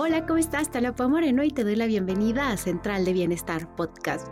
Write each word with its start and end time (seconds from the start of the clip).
Hola, 0.00 0.26
¿cómo 0.26 0.38
estás? 0.38 0.70
Talapo 0.70 1.08
Moreno 1.08 1.42
y 1.42 1.50
te 1.50 1.64
doy 1.64 1.74
la 1.74 1.86
bienvenida 1.86 2.50
a 2.50 2.56
Central 2.56 3.04
de 3.04 3.12
Bienestar 3.12 3.74
Podcast. 3.74 4.28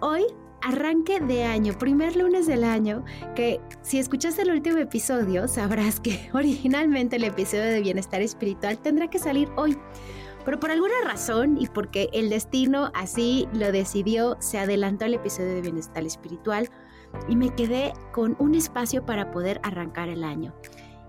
Hoy, 0.00 0.22
arranque 0.62 1.18
de 1.18 1.42
año, 1.42 1.76
primer 1.76 2.14
lunes 2.14 2.46
del 2.46 2.62
año, 2.62 3.04
que 3.34 3.60
si 3.82 3.98
escuchaste 3.98 4.42
el 4.42 4.52
último 4.52 4.78
episodio, 4.78 5.48
sabrás 5.48 5.98
que 5.98 6.30
originalmente 6.32 7.16
el 7.16 7.24
episodio 7.24 7.64
de 7.64 7.80
Bienestar 7.80 8.22
Espiritual 8.22 8.78
tendrá 8.78 9.10
que 9.10 9.18
salir 9.18 9.48
hoy. 9.56 9.76
Pero 10.44 10.60
por 10.60 10.70
alguna 10.70 10.94
razón 11.04 11.58
y 11.60 11.66
porque 11.66 12.08
el 12.12 12.30
destino 12.30 12.92
así 12.94 13.48
lo 13.52 13.72
decidió, 13.72 14.36
se 14.38 14.58
adelantó 14.58 15.06
el 15.06 15.14
episodio 15.14 15.54
de 15.54 15.62
Bienestar 15.62 16.04
Espiritual 16.04 16.70
y 17.28 17.34
me 17.34 17.52
quedé 17.56 17.94
con 18.12 18.36
un 18.38 18.54
espacio 18.54 19.04
para 19.04 19.32
poder 19.32 19.60
arrancar 19.64 20.08
el 20.08 20.22
año. 20.22 20.54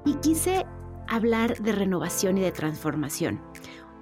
Y 0.06 0.16
quise 0.16 0.66
hablar 1.08 1.58
de 1.62 1.74
renovación 1.74 2.38
y 2.38 2.42
de 2.42 2.52
transformación. 2.52 3.42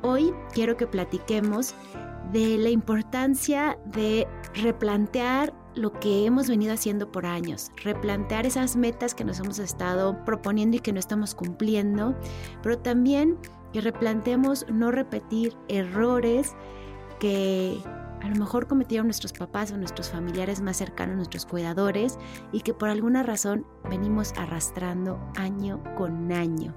Hoy 0.02 0.34
quiero 0.54 0.78
que 0.78 0.88
platiquemos 0.88 1.76
de 2.32 2.58
la 2.58 2.70
importancia 2.70 3.78
de 3.86 4.28
replantear 4.54 5.54
lo 5.76 5.92
que 6.00 6.26
hemos 6.26 6.48
venido 6.48 6.74
haciendo 6.74 7.12
por 7.12 7.26
años, 7.26 7.72
replantear 7.84 8.46
esas 8.46 8.76
metas 8.76 9.14
que 9.14 9.24
nos 9.24 9.40
hemos 9.40 9.60
estado 9.60 10.24
proponiendo 10.26 10.78
y 10.78 10.80
que 10.80 10.94
no 10.94 11.00
estamos 11.00 11.36
cumpliendo, 11.36 12.16
pero 12.62 12.78
también 12.78 13.38
que 13.74 13.82
replanteemos 13.82 14.66
no 14.72 14.92
repetir 14.92 15.56
errores 15.68 16.56
que 17.20 17.82
a 18.22 18.30
lo 18.30 18.36
mejor 18.36 18.68
cometieron 18.68 19.08
nuestros 19.08 19.34
papás 19.34 19.72
o 19.72 19.78
nuestros 19.78 20.10
familiares 20.10 20.62
más 20.62 20.78
cercanos, 20.78 21.16
nuestros 21.16 21.46
cuidadores, 21.46 22.18
y 22.52 22.62
que 22.62 22.74
por 22.74 22.90
alguna 22.90 23.24
razón 23.24 23.66
venimos 23.90 24.34
arrastrando 24.38 25.20
año 25.38 25.82
con 25.96 26.32
año. 26.32 26.76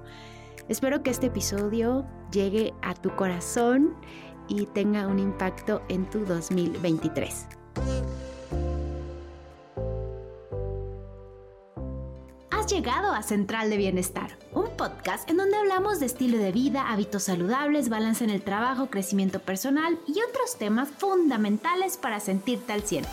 Espero 0.68 1.02
que 1.02 1.10
este 1.10 1.26
episodio 1.26 2.06
llegue 2.32 2.74
a 2.82 2.94
tu 2.94 3.14
corazón 3.14 3.94
y 4.48 4.66
tenga 4.66 5.06
un 5.06 5.18
impacto 5.18 5.82
en 5.88 6.08
tu 6.10 6.24
2023. 6.24 7.46
Has 12.50 12.66
llegado 12.72 13.12
a 13.12 13.22
Central 13.22 13.70
de 13.70 13.76
Bienestar, 13.76 14.38
un 14.52 14.68
podcast 14.76 15.28
en 15.28 15.36
donde 15.36 15.56
hablamos 15.56 16.00
de 16.00 16.06
estilo 16.06 16.38
de 16.38 16.52
vida, 16.52 16.90
hábitos 16.90 17.24
saludables, 17.24 17.88
balance 17.88 18.24
en 18.24 18.30
el 18.30 18.42
trabajo, 18.42 18.86
crecimiento 18.86 19.40
personal 19.40 19.98
y 20.06 20.12
otros 20.28 20.56
temas 20.58 20.88
fundamentales 20.90 21.96
para 21.96 22.20
sentirte 22.20 22.72
al 22.72 22.82
cielo. 22.82 23.08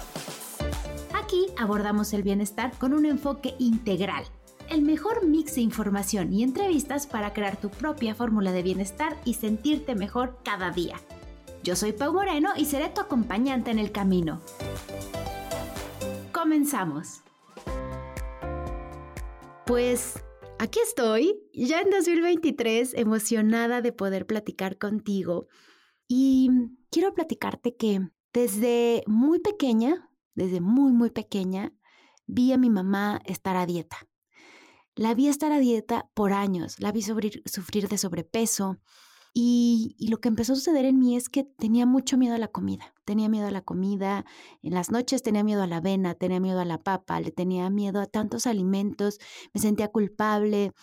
Aquí 1.13 1.47
abordamos 1.57 2.13
el 2.13 2.23
bienestar 2.23 2.71
con 2.77 2.93
un 2.93 3.05
enfoque 3.05 3.55
integral 3.59 4.25
el 4.69 4.83
mejor 4.83 5.25
mix 5.25 5.55
de 5.55 5.61
información 5.61 6.31
y 6.31 6.43
entrevistas 6.43 7.07
para 7.07 7.33
crear 7.33 7.59
tu 7.59 7.69
propia 7.69 8.13
fórmula 8.13 8.51
de 8.51 8.63
bienestar 8.63 9.19
y 9.25 9.33
sentirte 9.33 9.95
mejor 9.95 10.39
cada 10.43 10.71
día. 10.71 10.95
Yo 11.63 11.75
soy 11.75 11.91
Pau 11.91 12.13
Moreno 12.13 12.51
y 12.55 12.65
seré 12.65 12.89
tu 12.89 13.01
acompañante 13.01 13.71
en 13.71 13.79
el 13.79 13.91
camino. 13.91 14.41
Comenzamos. 16.31 17.21
Pues 19.65 20.23
aquí 20.57 20.79
estoy, 20.79 21.39
ya 21.53 21.81
en 21.81 21.89
2023, 21.89 22.93
emocionada 22.93 23.81
de 23.81 23.91
poder 23.91 24.25
platicar 24.25 24.77
contigo. 24.77 25.47
Y 26.07 26.49
quiero 26.91 27.13
platicarte 27.13 27.75
que 27.75 28.09
desde 28.33 29.03
muy 29.05 29.39
pequeña, 29.39 30.09
desde 30.33 30.61
muy, 30.61 30.91
muy 30.91 31.09
pequeña, 31.09 31.73
vi 32.25 32.53
a 32.53 32.57
mi 32.57 32.69
mamá 32.69 33.21
estar 33.25 33.57
a 33.57 33.65
dieta. 33.65 34.08
La 34.99 35.13
vi 35.13 35.29
estar 35.29 35.53
a 35.53 35.59
dieta 35.59 36.09
por 36.13 36.33
años, 36.33 36.81
la 36.81 36.91
vi 36.91 37.01
sufrir, 37.01 37.87
de 37.87 37.97
sobrepeso 37.97 38.79
y, 39.33 39.95
y, 39.97 40.09
lo 40.09 40.19
que 40.19 40.27
empezó 40.27 40.51
a 40.51 40.55
suceder 40.57 40.83
en 40.83 40.99
mí 40.99 41.15
es 41.15 41.29
que 41.29 41.45
tenía 41.45 41.85
mucho 41.85 42.17
miedo 42.17 42.35
a 42.35 42.37
la 42.37 42.49
comida. 42.49 42.93
Tenía 43.05 43.29
miedo 43.29 43.47
a 43.47 43.51
la 43.51 43.61
comida, 43.61 44.25
en 44.61 44.73
las 44.73 44.91
noches 44.91 45.23
tenía 45.23 45.41
miedo 45.41 45.63
a 45.63 45.67
la 45.67 45.77
avena, 45.77 46.15
tenía 46.15 46.41
miedo 46.41 46.59
a 46.59 46.65
la 46.65 46.79
papa, 46.79 47.21
le 47.21 47.31
tenía 47.31 47.69
miedo 47.69 48.01
a 48.01 48.07
tantos 48.07 48.45
alimentos, 48.45 49.19
me 49.53 49.61
sentía 49.61 49.87
culpable, 49.87 50.73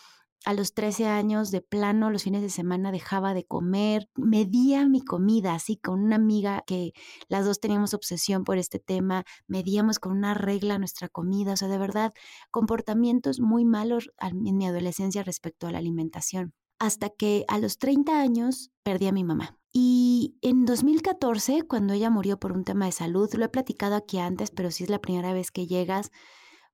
a 0.47 0.55
los 0.55 0.75
13 0.75 1.09
años, 1.09 1.51
de 1.51 1.61
plano, 1.61 2.09
los 2.09 2.23
fines 2.23 2.41
de 2.41 2.51
semana 2.51 2.93
dejaba 2.93 3.35
de 3.35 3.45
comer, 3.45 4.09
medía 4.15 4.87
mi 4.87 5.05
comida, 5.05 5.55
así 5.55 5.77
con 5.77 6.01
una 6.01 6.15
amiga 6.15 6.63
que 6.69 6.93
las 7.29 7.45
dos 7.45 7.59
teníamos 7.59 7.95
obsesión 7.95 8.45
por 8.45 8.57
este 8.57 8.79
tema, 8.79 9.25
medíamos 9.49 9.99
con 9.99 10.13
una 10.13 10.35
regla 10.35 10.79
nuestra 10.79 11.09
comida, 11.09 11.55
o 11.55 11.57
sea, 11.57 11.67
de 11.67 11.79
verdad, 11.79 12.15
comportamientos 12.53 13.41
muy 13.41 13.65
malos 13.65 14.13
en 14.21 14.57
mi 14.57 14.69
adolescencia 14.69 15.25
respecto 15.25 15.67
a 15.67 15.73
la 15.73 15.79
alimentación. 15.79 16.55
Hasta 16.79 17.11
que 17.11 17.45
a 17.49 17.59
los 17.59 17.79
30 17.79 18.21
años 18.21 18.71
perdí 18.85 19.09
a 19.09 19.13
mi 19.13 19.25
mamá. 19.25 19.59
Y 19.73 20.37
en 20.43 20.65
2014, 20.65 21.63
cuando 21.63 21.93
ella 21.93 22.09
murió 22.09 22.39
por 22.39 22.53
un 22.53 22.63
tema 22.63 22.87
de 22.87 22.93
salud, 22.93 23.29
lo 23.35 23.45
he 23.47 23.49
platicado 23.49 23.97
aquí 23.97 24.19
antes, 24.19 24.53
pero 24.53 24.71
si 24.71 24.85
es 24.85 24.91
la 24.91 25.01
primera 25.01 25.33
vez 25.33 25.51
que 25.51 25.67
llegas, 25.67 26.13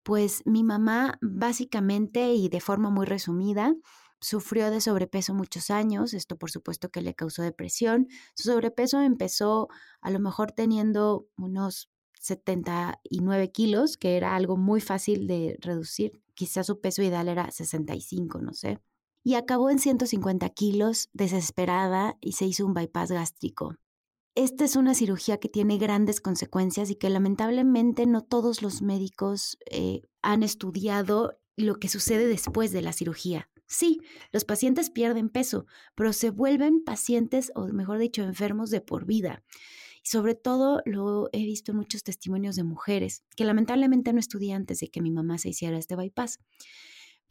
pues 0.03 0.43
mi 0.47 0.65
mamá 0.65 1.19
básicamente 1.21 2.33
y 2.35 2.49
de 2.49 2.61
forma 2.61 2.91
muy 2.91 3.07
resumida 3.07 3.75
sufrió 4.21 4.71
de 4.71 4.81
sobrepeso 4.81 5.35
muchos 5.35 5.71
años, 5.71 6.15
esto 6.15 6.37
por 6.37 6.51
supuesto 6.51 6.91
que 6.91 7.03
le 7.03 7.15
causó 7.15 7.43
depresión. 7.43 8.09
Su 8.35 8.51
sobrepeso 8.51 9.01
empezó 9.01 9.69
a 10.01 10.11
lo 10.11 10.21
mejor 10.21 10.53
teniendo 10.53 11.27
unos 11.37 11.91
79 12.21 13.51
kilos, 13.51 13.97
que 13.97 14.17
era 14.17 14.37
algo 14.37 14.57
muy 14.57 14.81
fácil 14.81 15.27
de 15.27 15.59
reducir. 15.61 16.23
Quizás 16.35 16.67
su 16.67 16.81
peso 16.81 17.03
ideal 17.03 17.29
era 17.29 17.51
65, 17.51 18.41
no 18.41 18.53
sé. 18.55 18.79
Y 19.25 19.35
acabó 19.35 19.71
en 19.71 19.81
150 19.81 20.49
kilos, 20.51 21.09
desesperada, 21.13 22.17
y 22.21 22.33
se 22.33 22.47
hizo 22.47 22.65
un 22.65 22.75
bypass 22.75 23.11
gástrico. 23.11 23.77
Esta 24.35 24.65
es 24.65 24.77
una 24.77 24.95
cirugía 24.95 25.39
que 25.39 25.51
tiene 25.51 25.77
grandes 25.77 26.23
consecuencias 26.23 26.91
y 26.91 26.95
que 26.95 27.11
lamentablemente 27.11 28.07
no 28.07 28.23
todos 28.23 28.63
los 28.63 28.81
médicos 28.81 29.59
eh, 29.71 30.03
han 30.23 30.43
estudiado 30.43 31.39
lo 31.57 31.79
que 31.79 31.89
sucede 31.89 32.27
después 32.27 32.73
de 32.73 32.81
la 32.81 32.95
cirugía. 32.95 33.51
Sí, 33.67 34.01
los 34.33 34.45
pacientes 34.45 34.91
pierden 34.91 35.29
peso, 35.29 35.67
pero 35.95 36.15
se 36.15 36.31
vuelven 36.31 36.83
pacientes, 36.83 37.53
o 37.55 37.67
mejor 37.69 37.99
dicho, 37.99 38.23
enfermos 38.23 38.71
de 38.71 38.81
por 38.81 39.05
vida. 39.05 39.43
Y 40.03 40.09
sobre 40.09 40.35
todo 40.35 40.81
lo 40.87 41.29
he 41.33 41.45
visto 41.45 41.73
en 41.73 41.79
muchos 41.79 42.03
testimonios 42.03 42.57
de 42.57 42.65
mujeres 42.65 43.25
que 43.37 43.45
lamentablemente 43.45 44.13
no 44.15 44.19
estudié 44.19 44.55
antes 44.55 44.81
de 44.81 44.89
que 44.89 45.03
mi 45.03 45.11
mamá 45.11 45.37
se 45.39 45.51
hiciera 45.51 45.79
este 45.79 45.95
bypass. 45.95 46.41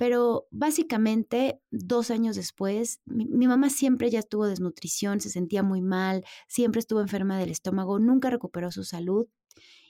Pero 0.01 0.47
básicamente, 0.50 1.62
dos 1.69 2.09
años 2.09 2.35
después, 2.35 3.01
mi, 3.06 3.45
mamá 3.45 3.69
siempre 3.69 4.09
ya 4.09 4.23
tuvo 4.23 4.47
desnutrición, 4.47 5.22
se 5.22 5.29
sentía 5.29 5.62
muy 5.62 5.84
mal, 5.84 6.23
siempre 6.47 6.79
estuvo 6.79 7.01
enferma 7.01 7.38
del 7.38 7.51
estómago, 7.51 8.00
nunca 8.00 8.31
recuperó 8.31 8.72
su 8.72 8.84
salud 8.84 9.28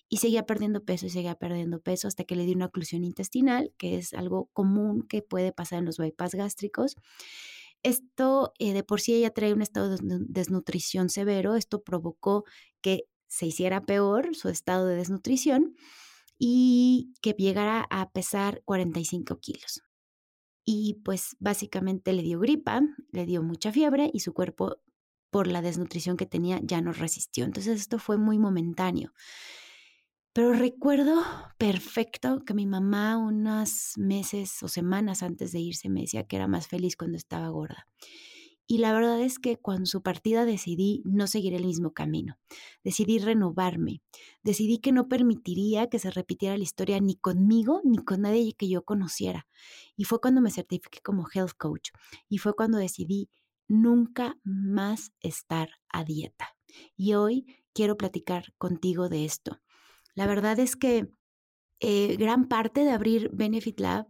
y 0.09 0.17
seguía 0.17 0.45
perdiendo 0.45 0.83
peso 0.83 1.05
y 1.05 1.11
seguía 1.11 1.35
perdiendo 1.35 1.79
peso 1.79 2.09
hasta 2.09 2.25
que 2.25 2.35
le 2.35 2.43
dio 2.43 2.55
una 2.55 2.65
oclusión 2.65 3.05
intestinal, 3.05 3.73
que 3.77 3.95
es 3.95 4.11
algo 4.11 4.49
común 4.51 5.07
que 5.07 5.21
puede 5.21 5.53
pasar 5.53 5.79
en 5.79 5.85
los 5.85 5.95
bypass 5.95 6.35
gástricos. 6.35 6.97
Esto 7.81 8.51
eh, 8.59 8.73
de 8.73 8.83
por 8.83 8.99
sí 8.99 9.13
ella 9.13 9.29
trae 9.29 9.53
un 9.53 9.61
estado 9.61 9.95
de 9.95 9.97
desnutrición 10.27 11.07
severo, 11.07 11.55
esto 11.55 11.83
provocó 11.83 12.43
que 12.81 13.05
se 13.29 13.45
hiciera 13.45 13.85
peor 13.85 14.35
su 14.35 14.49
estado 14.49 14.87
de 14.87 14.97
desnutrición 14.97 15.73
y 16.37 17.13
que 17.21 17.31
llegara 17.31 17.87
a 17.89 18.11
pesar 18.11 18.61
45 18.65 19.39
kilos 19.39 19.83
y 20.65 21.01
pues 21.03 21.35
básicamente 21.39 22.13
le 22.13 22.21
dio 22.21 22.39
gripa, 22.39 22.81
le 23.11 23.25
dio 23.25 23.43
mucha 23.43 23.71
fiebre 23.71 24.09
y 24.13 24.19
su 24.19 24.33
cuerpo 24.33 24.77
por 25.29 25.47
la 25.47 25.61
desnutrición 25.61 26.17
que 26.17 26.25
tenía 26.25 26.59
ya 26.61 26.81
no 26.81 26.91
resistió. 26.93 27.45
Entonces 27.45 27.79
esto 27.79 27.99
fue 27.99 28.17
muy 28.17 28.37
momentáneo. 28.37 29.13
Pero 30.33 30.53
recuerdo 30.53 31.21
perfecto 31.57 32.43
que 32.45 32.53
mi 32.53 32.65
mamá 32.65 33.17
unos 33.17 33.93
meses 33.97 34.63
o 34.63 34.69
semanas 34.69 35.23
antes 35.23 35.51
de 35.51 35.59
irse 35.59 35.89
me 35.89 36.01
decía 36.01 36.25
que 36.25 36.37
era 36.37 36.47
más 36.47 36.67
feliz 36.67 36.95
cuando 36.95 37.17
estaba 37.17 37.49
gorda. 37.49 37.87
Y 38.71 38.77
la 38.77 38.93
verdad 38.93 39.19
es 39.19 39.37
que 39.37 39.57
con 39.57 39.85
su 39.85 40.01
partida 40.01 40.45
decidí 40.45 41.01
no 41.03 41.27
seguir 41.27 41.53
el 41.55 41.65
mismo 41.65 41.91
camino, 41.91 42.37
decidí 42.85 43.19
renovarme, 43.19 44.01
decidí 44.43 44.77
que 44.77 44.93
no 44.93 45.09
permitiría 45.09 45.89
que 45.89 45.99
se 45.99 46.09
repitiera 46.09 46.55
la 46.55 46.63
historia 46.63 46.97
ni 47.01 47.17
conmigo 47.17 47.81
ni 47.83 47.97
con 47.97 48.21
nadie 48.21 48.53
que 48.53 48.69
yo 48.69 48.85
conociera. 48.85 49.45
Y 49.97 50.05
fue 50.05 50.21
cuando 50.21 50.39
me 50.39 50.51
certifiqué 50.51 51.01
como 51.03 51.27
health 51.33 51.51
coach 51.57 51.89
y 52.29 52.37
fue 52.37 52.55
cuando 52.55 52.77
decidí 52.77 53.29
nunca 53.67 54.39
más 54.45 55.11
estar 55.19 55.71
a 55.89 56.05
dieta. 56.05 56.55
Y 56.95 57.15
hoy 57.15 57.57
quiero 57.73 57.97
platicar 57.97 58.53
contigo 58.57 59.09
de 59.09 59.25
esto. 59.25 59.59
La 60.15 60.27
verdad 60.27 60.57
es 60.59 60.77
que 60.77 61.11
eh, 61.81 62.15
gran 62.15 62.47
parte 62.47 62.85
de 62.85 62.91
abrir 62.91 63.31
Benefit 63.33 63.81
Lab 63.81 64.07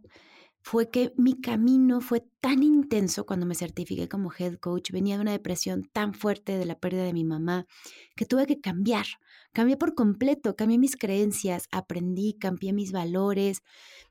fue 0.62 0.90
que 0.90 1.12
mi 1.16 1.40
camino 1.40 2.00
fue 2.00 2.24
tan 2.40 2.62
intenso 2.62 3.26
cuando 3.26 3.46
me 3.46 3.56
certifiqué 3.56 4.08
como 4.08 4.32
head 4.32 4.58
coach, 4.58 4.92
venía 4.92 5.16
de 5.16 5.22
una 5.22 5.32
depresión 5.32 5.82
tan 5.92 6.14
fuerte 6.14 6.56
de 6.56 6.64
la 6.64 6.78
pérdida 6.78 7.02
de 7.04 7.12
mi 7.12 7.24
mamá, 7.24 7.66
que 8.14 8.26
tuve 8.26 8.46
que 8.46 8.60
cambiar, 8.60 9.06
cambié 9.52 9.76
por 9.76 9.94
completo, 9.94 10.54
cambié 10.54 10.78
mis 10.78 10.96
creencias, 10.96 11.66
aprendí, 11.72 12.34
cambié 12.34 12.72
mis 12.72 12.92
valores. 12.92 13.62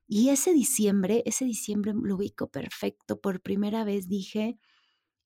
Y 0.07 0.29
ese 0.29 0.53
diciembre, 0.53 1.23
ese 1.25 1.45
diciembre 1.45 1.93
lo 1.95 2.15
ubico 2.15 2.49
perfecto, 2.49 3.19
por 3.19 3.41
primera 3.41 3.85
vez 3.85 4.09
dije, 4.09 4.59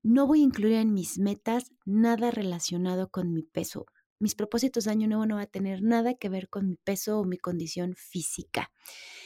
no 0.04 0.28
voy 0.28 0.42
a 0.42 0.44
incluir 0.44 0.76
en 0.76 0.94
mis 0.94 1.18
metas 1.18 1.72
nada 1.86 2.30
relacionado 2.30 3.10
con 3.10 3.34
mi 3.34 3.42
peso. 3.42 3.88
Mis 4.20 4.36
propósitos 4.36 4.86
de 4.86 4.92
año 4.92 5.08
nuevo 5.08 5.26
no 5.26 5.36
va 5.36 5.42
a 5.42 5.48
tener 5.48 5.82
nada 5.82 6.14
que 6.14 6.30
ver 6.30 6.50
con 6.50 6.68
mi 6.68 6.78
peso 6.78 7.20
o 7.20 7.26
mi 7.26 7.38
condición 7.38 7.96
física. 7.98 8.72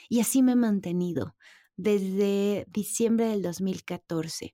Y 0.07 0.21
así 0.21 0.41
me 0.41 0.53
he 0.53 0.55
mantenido 0.55 1.35
desde 1.79 2.65
diciembre 2.67 3.27
del 3.27 3.41
2014. 3.41 4.53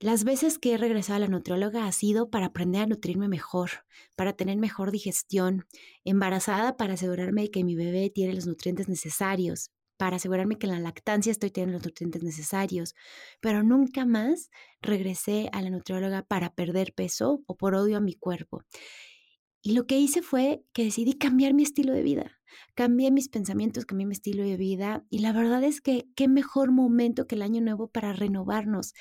Las 0.00 0.24
veces 0.24 0.58
que 0.58 0.72
he 0.72 0.78
regresado 0.78 1.16
a 1.16 1.20
la 1.20 1.28
nutrióloga 1.28 1.86
ha 1.86 1.92
sido 1.92 2.30
para 2.30 2.46
aprender 2.46 2.82
a 2.82 2.86
nutrirme 2.86 3.28
mejor, 3.28 3.70
para 4.16 4.32
tener 4.32 4.56
mejor 4.56 4.90
digestión, 4.90 5.66
embarazada 6.02 6.76
para 6.78 6.94
asegurarme 6.94 7.42
de 7.42 7.50
que 7.50 7.62
mi 7.62 7.76
bebé 7.76 8.08
tiene 8.08 8.32
los 8.32 8.46
nutrientes 8.46 8.88
necesarios, 8.88 9.70
para 9.98 10.16
asegurarme 10.16 10.56
que 10.56 10.66
en 10.66 10.72
la 10.72 10.80
lactancia 10.80 11.30
estoy 11.30 11.50
teniendo 11.50 11.74
los 11.74 11.84
nutrientes 11.84 12.22
necesarios, 12.22 12.94
pero 13.40 13.62
nunca 13.62 14.06
más 14.06 14.50
regresé 14.80 15.50
a 15.52 15.60
la 15.60 15.70
nutrióloga 15.70 16.22
para 16.22 16.54
perder 16.54 16.94
peso 16.94 17.42
o 17.46 17.56
por 17.56 17.74
odio 17.74 17.98
a 17.98 18.00
mi 18.00 18.14
cuerpo. 18.14 18.62
Y 19.66 19.72
lo 19.72 19.86
que 19.86 19.98
hice 19.98 20.20
fue 20.20 20.62
que 20.74 20.84
decidí 20.84 21.14
cambiar 21.14 21.54
mi 21.54 21.62
estilo 21.62 21.94
de 21.94 22.02
vida. 22.02 22.38
Cambié 22.74 23.10
mis 23.10 23.30
pensamientos, 23.30 23.86
cambié 23.86 24.06
mi 24.06 24.12
estilo 24.12 24.42
de 24.42 24.58
vida 24.58 25.06
y 25.08 25.20
la 25.20 25.32
verdad 25.32 25.64
es 25.64 25.80
que 25.80 26.06
qué 26.14 26.28
mejor 26.28 26.70
momento 26.70 27.26
que 27.26 27.34
el 27.34 27.40
año 27.40 27.62
nuevo 27.62 27.88
para 27.88 28.12
renovarnos. 28.12 28.92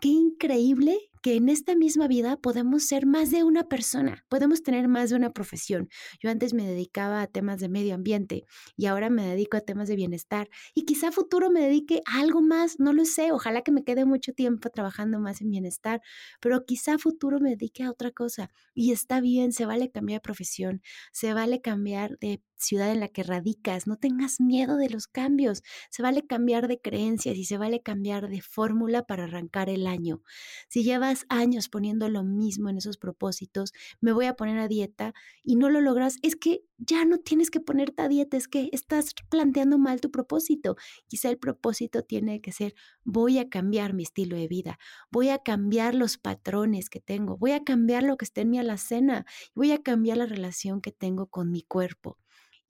Qué 0.00 0.08
increíble 0.08 1.09
que 1.22 1.36
en 1.36 1.48
esta 1.48 1.74
misma 1.74 2.08
vida 2.08 2.36
podemos 2.36 2.84
ser 2.84 3.06
más 3.06 3.30
de 3.30 3.44
una 3.44 3.64
persona, 3.64 4.24
podemos 4.28 4.62
tener 4.62 4.88
más 4.88 5.10
de 5.10 5.16
una 5.16 5.32
profesión. 5.32 5.88
Yo 6.22 6.30
antes 6.30 6.54
me 6.54 6.66
dedicaba 6.66 7.22
a 7.22 7.26
temas 7.26 7.60
de 7.60 7.68
medio 7.68 7.94
ambiente 7.94 8.44
y 8.76 8.86
ahora 8.86 9.10
me 9.10 9.26
dedico 9.26 9.56
a 9.56 9.60
temas 9.60 9.88
de 9.88 9.96
bienestar 9.96 10.48
y 10.74 10.84
quizá 10.84 11.12
futuro 11.12 11.50
me 11.50 11.60
dedique 11.60 12.02
a 12.06 12.20
algo 12.20 12.42
más, 12.42 12.78
no 12.78 12.92
lo 12.92 13.04
sé, 13.04 13.32
ojalá 13.32 13.62
que 13.62 13.72
me 13.72 13.84
quede 13.84 14.04
mucho 14.04 14.32
tiempo 14.32 14.70
trabajando 14.70 15.20
más 15.20 15.40
en 15.40 15.50
bienestar, 15.50 16.00
pero 16.40 16.64
quizá 16.64 16.98
futuro 16.98 17.40
me 17.40 17.50
dedique 17.50 17.82
a 17.84 17.90
otra 17.90 18.10
cosa 18.10 18.50
y 18.74 18.92
está 18.92 19.20
bien, 19.20 19.52
se 19.52 19.66
vale 19.66 19.90
cambiar 19.90 20.18
de 20.18 20.22
profesión, 20.22 20.82
se 21.12 21.34
vale 21.34 21.60
cambiar 21.60 22.18
de 22.18 22.42
ciudad 22.60 22.90
en 22.92 23.00
la 23.00 23.08
que 23.08 23.22
radicas, 23.22 23.86
no 23.86 23.96
tengas 23.96 24.40
miedo 24.40 24.76
de 24.76 24.90
los 24.90 25.06
cambios, 25.06 25.62
se 25.90 26.02
vale 26.02 26.26
cambiar 26.26 26.68
de 26.68 26.80
creencias 26.80 27.36
y 27.36 27.44
se 27.44 27.58
vale 27.58 27.82
cambiar 27.82 28.28
de 28.28 28.40
fórmula 28.42 29.04
para 29.04 29.24
arrancar 29.24 29.68
el 29.68 29.86
año. 29.86 30.22
Si 30.68 30.84
llevas 30.84 31.26
años 31.28 31.68
poniendo 31.68 32.08
lo 32.08 32.22
mismo 32.24 32.68
en 32.68 32.78
esos 32.78 32.98
propósitos, 32.98 33.72
me 34.00 34.12
voy 34.12 34.26
a 34.26 34.34
poner 34.34 34.58
a 34.58 34.68
dieta 34.68 35.14
y 35.42 35.56
no 35.56 35.70
lo 35.70 35.80
logras, 35.80 36.16
es 36.22 36.36
que 36.36 36.62
ya 36.78 37.04
no 37.04 37.18
tienes 37.18 37.50
que 37.50 37.60
ponerte 37.60 38.02
a 38.02 38.08
dieta, 38.08 38.36
es 38.36 38.48
que 38.48 38.70
estás 38.72 39.14
planteando 39.28 39.78
mal 39.78 40.00
tu 40.00 40.10
propósito. 40.10 40.76
Quizá 41.08 41.28
el 41.28 41.38
propósito 41.38 42.02
tiene 42.02 42.40
que 42.40 42.52
ser, 42.52 42.74
voy 43.04 43.38
a 43.38 43.48
cambiar 43.48 43.92
mi 43.94 44.02
estilo 44.02 44.36
de 44.36 44.48
vida, 44.48 44.78
voy 45.10 45.28
a 45.28 45.38
cambiar 45.38 45.94
los 45.94 46.18
patrones 46.18 46.88
que 46.90 47.00
tengo, 47.00 47.36
voy 47.36 47.52
a 47.52 47.64
cambiar 47.64 48.02
lo 48.02 48.16
que 48.16 48.24
está 48.24 48.40
en 48.42 48.50
mi 48.50 48.58
alacena, 48.58 49.26
voy 49.54 49.72
a 49.72 49.82
cambiar 49.82 50.18
la 50.18 50.26
relación 50.26 50.80
que 50.80 50.92
tengo 50.92 51.26
con 51.26 51.50
mi 51.50 51.62
cuerpo. 51.62 52.18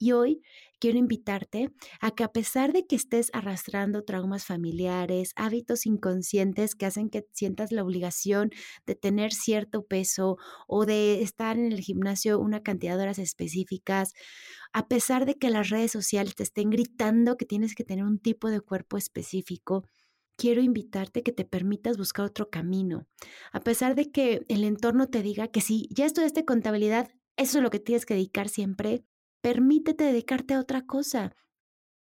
Y 0.02 0.12
hoy 0.12 0.41
quiero 0.79 0.97
invitarte 0.97 1.69
a 2.00 2.11
que 2.12 2.25
a 2.25 2.32
pesar 2.32 2.73
de 2.73 2.87
que 2.87 2.97
estés 2.97 3.29
arrastrando 3.35 4.02
traumas 4.02 4.47
familiares, 4.47 5.32
hábitos 5.37 5.85
inconscientes 5.85 6.75
que 6.75 6.87
hacen 6.87 7.11
que 7.11 7.26
sientas 7.35 7.70
la 7.70 7.85
obligación 7.85 8.50
de 8.87 8.94
tener 8.94 9.35
cierto 9.35 9.85
peso 9.85 10.38
o 10.67 10.87
de 10.87 11.20
estar 11.20 11.58
en 11.58 11.70
el 11.70 11.81
gimnasio 11.81 12.41
una 12.41 12.62
cantidad 12.62 12.97
de 12.97 13.02
horas 13.02 13.19
específicas, 13.19 14.14
a 14.73 14.88
pesar 14.88 15.26
de 15.26 15.35
que 15.35 15.50
las 15.50 15.69
redes 15.69 15.93
sociales 15.93 16.35
te 16.35 16.44
estén 16.44 16.70
gritando 16.70 17.37
que 17.37 17.44
tienes 17.44 17.75
que 17.75 17.85
tener 17.85 18.05
un 18.05 18.19
tipo 18.19 18.49
de 18.49 18.62
cuerpo 18.62 18.97
específico, 18.97 19.85
quiero 20.38 20.62
invitarte 20.62 21.23
que 21.23 21.32
te 21.32 21.44
permitas 21.44 21.99
buscar 21.99 22.25
otro 22.25 22.49
camino. 22.49 23.06
A 23.52 23.61
pesar 23.61 23.94
de 23.94 24.11
que 24.11 24.47
el 24.49 24.64
entorno 24.64 25.08
te 25.08 25.23
diga 25.23 25.49
que 25.49 25.61
si 25.61 25.88
ya 25.91 26.06
estudiaste 26.06 26.47
contabilidad, 26.47 27.11
eso 27.37 27.58
es 27.58 27.62
lo 27.62 27.69
que 27.70 27.81
tienes 27.81 28.06
que 28.06 28.14
dedicar 28.14 28.49
siempre, 28.49 29.05
permítete 29.41 30.05
dedicarte 30.05 30.55
a 30.55 30.61
otra 30.61 30.87
cosa. 30.87 31.35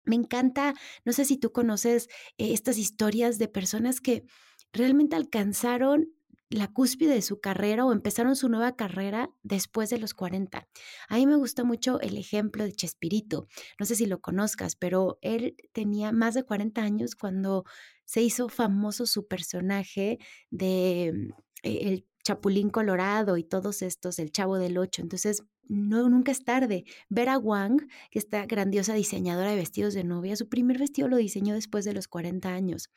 Me 0.04 0.16
encanta, 0.16 0.74
no 1.04 1.12
sé 1.12 1.24
si 1.24 1.36
tú 1.36 1.52
conoces 1.52 2.08
eh, 2.38 2.52
estas 2.52 2.78
historias 2.78 3.38
de 3.38 3.48
personas 3.48 4.00
que 4.00 4.24
realmente 4.72 5.16
alcanzaron 5.16 6.16
la 6.48 6.68
cúspide 6.68 7.14
de 7.14 7.22
su 7.22 7.40
carrera 7.40 7.84
o 7.84 7.92
empezaron 7.92 8.36
su 8.36 8.48
nueva 8.48 8.76
carrera 8.76 9.30
después 9.42 9.90
de 9.90 9.98
los 9.98 10.14
40. 10.14 10.68
A 11.08 11.16
mí 11.16 11.26
me 11.26 11.36
gusta 11.36 11.64
mucho 11.64 12.00
el 12.00 12.16
ejemplo 12.16 12.64
de 12.64 12.72
Chespirito. 12.72 13.48
No 13.80 13.86
sé 13.86 13.96
si 13.96 14.06
lo 14.06 14.20
conozcas, 14.20 14.76
pero 14.76 15.18
él 15.22 15.56
tenía 15.72 16.12
más 16.12 16.34
de 16.34 16.44
40 16.44 16.82
años 16.82 17.16
cuando 17.16 17.64
se 18.04 18.22
hizo 18.22 18.48
famoso 18.48 19.06
su 19.06 19.26
personaje 19.26 20.18
de 20.50 21.08
eh, 21.64 21.78
el 21.82 22.06
Chapulín 22.22 22.70
Colorado 22.70 23.36
y 23.36 23.44
todos 23.44 23.82
estos, 23.82 24.18
el 24.18 24.30
Chavo 24.30 24.58
del 24.58 24.78
Ocho. 24.78 25.02
Entonces, 25.02 25.42
no, 25.68 26.08
nunca 26.08 26.32
es 26.32 26.44
tarde. 26.44 26.84
Vera 27.08 27.38
Wang, 27.38 27.88
que 28.10 28.18
esta 28.18 28.46
grandiosa 28.46 28.94
diseñadora 28.94 29.50
de 29.50 29.56
vestidos 29.56 29.94
de 29.94 30.04
novia, 30.04 30.36
su 30.36 30.48
primer 30.48 30.78
vestido 30.78 31.08
lo 31.08 31.16
diseñó 31.16 31.54
después 31.54 31.84
de 31.84 31.92
los 31.92 32.08
40 32.08 32.48
años. 32.48 32.90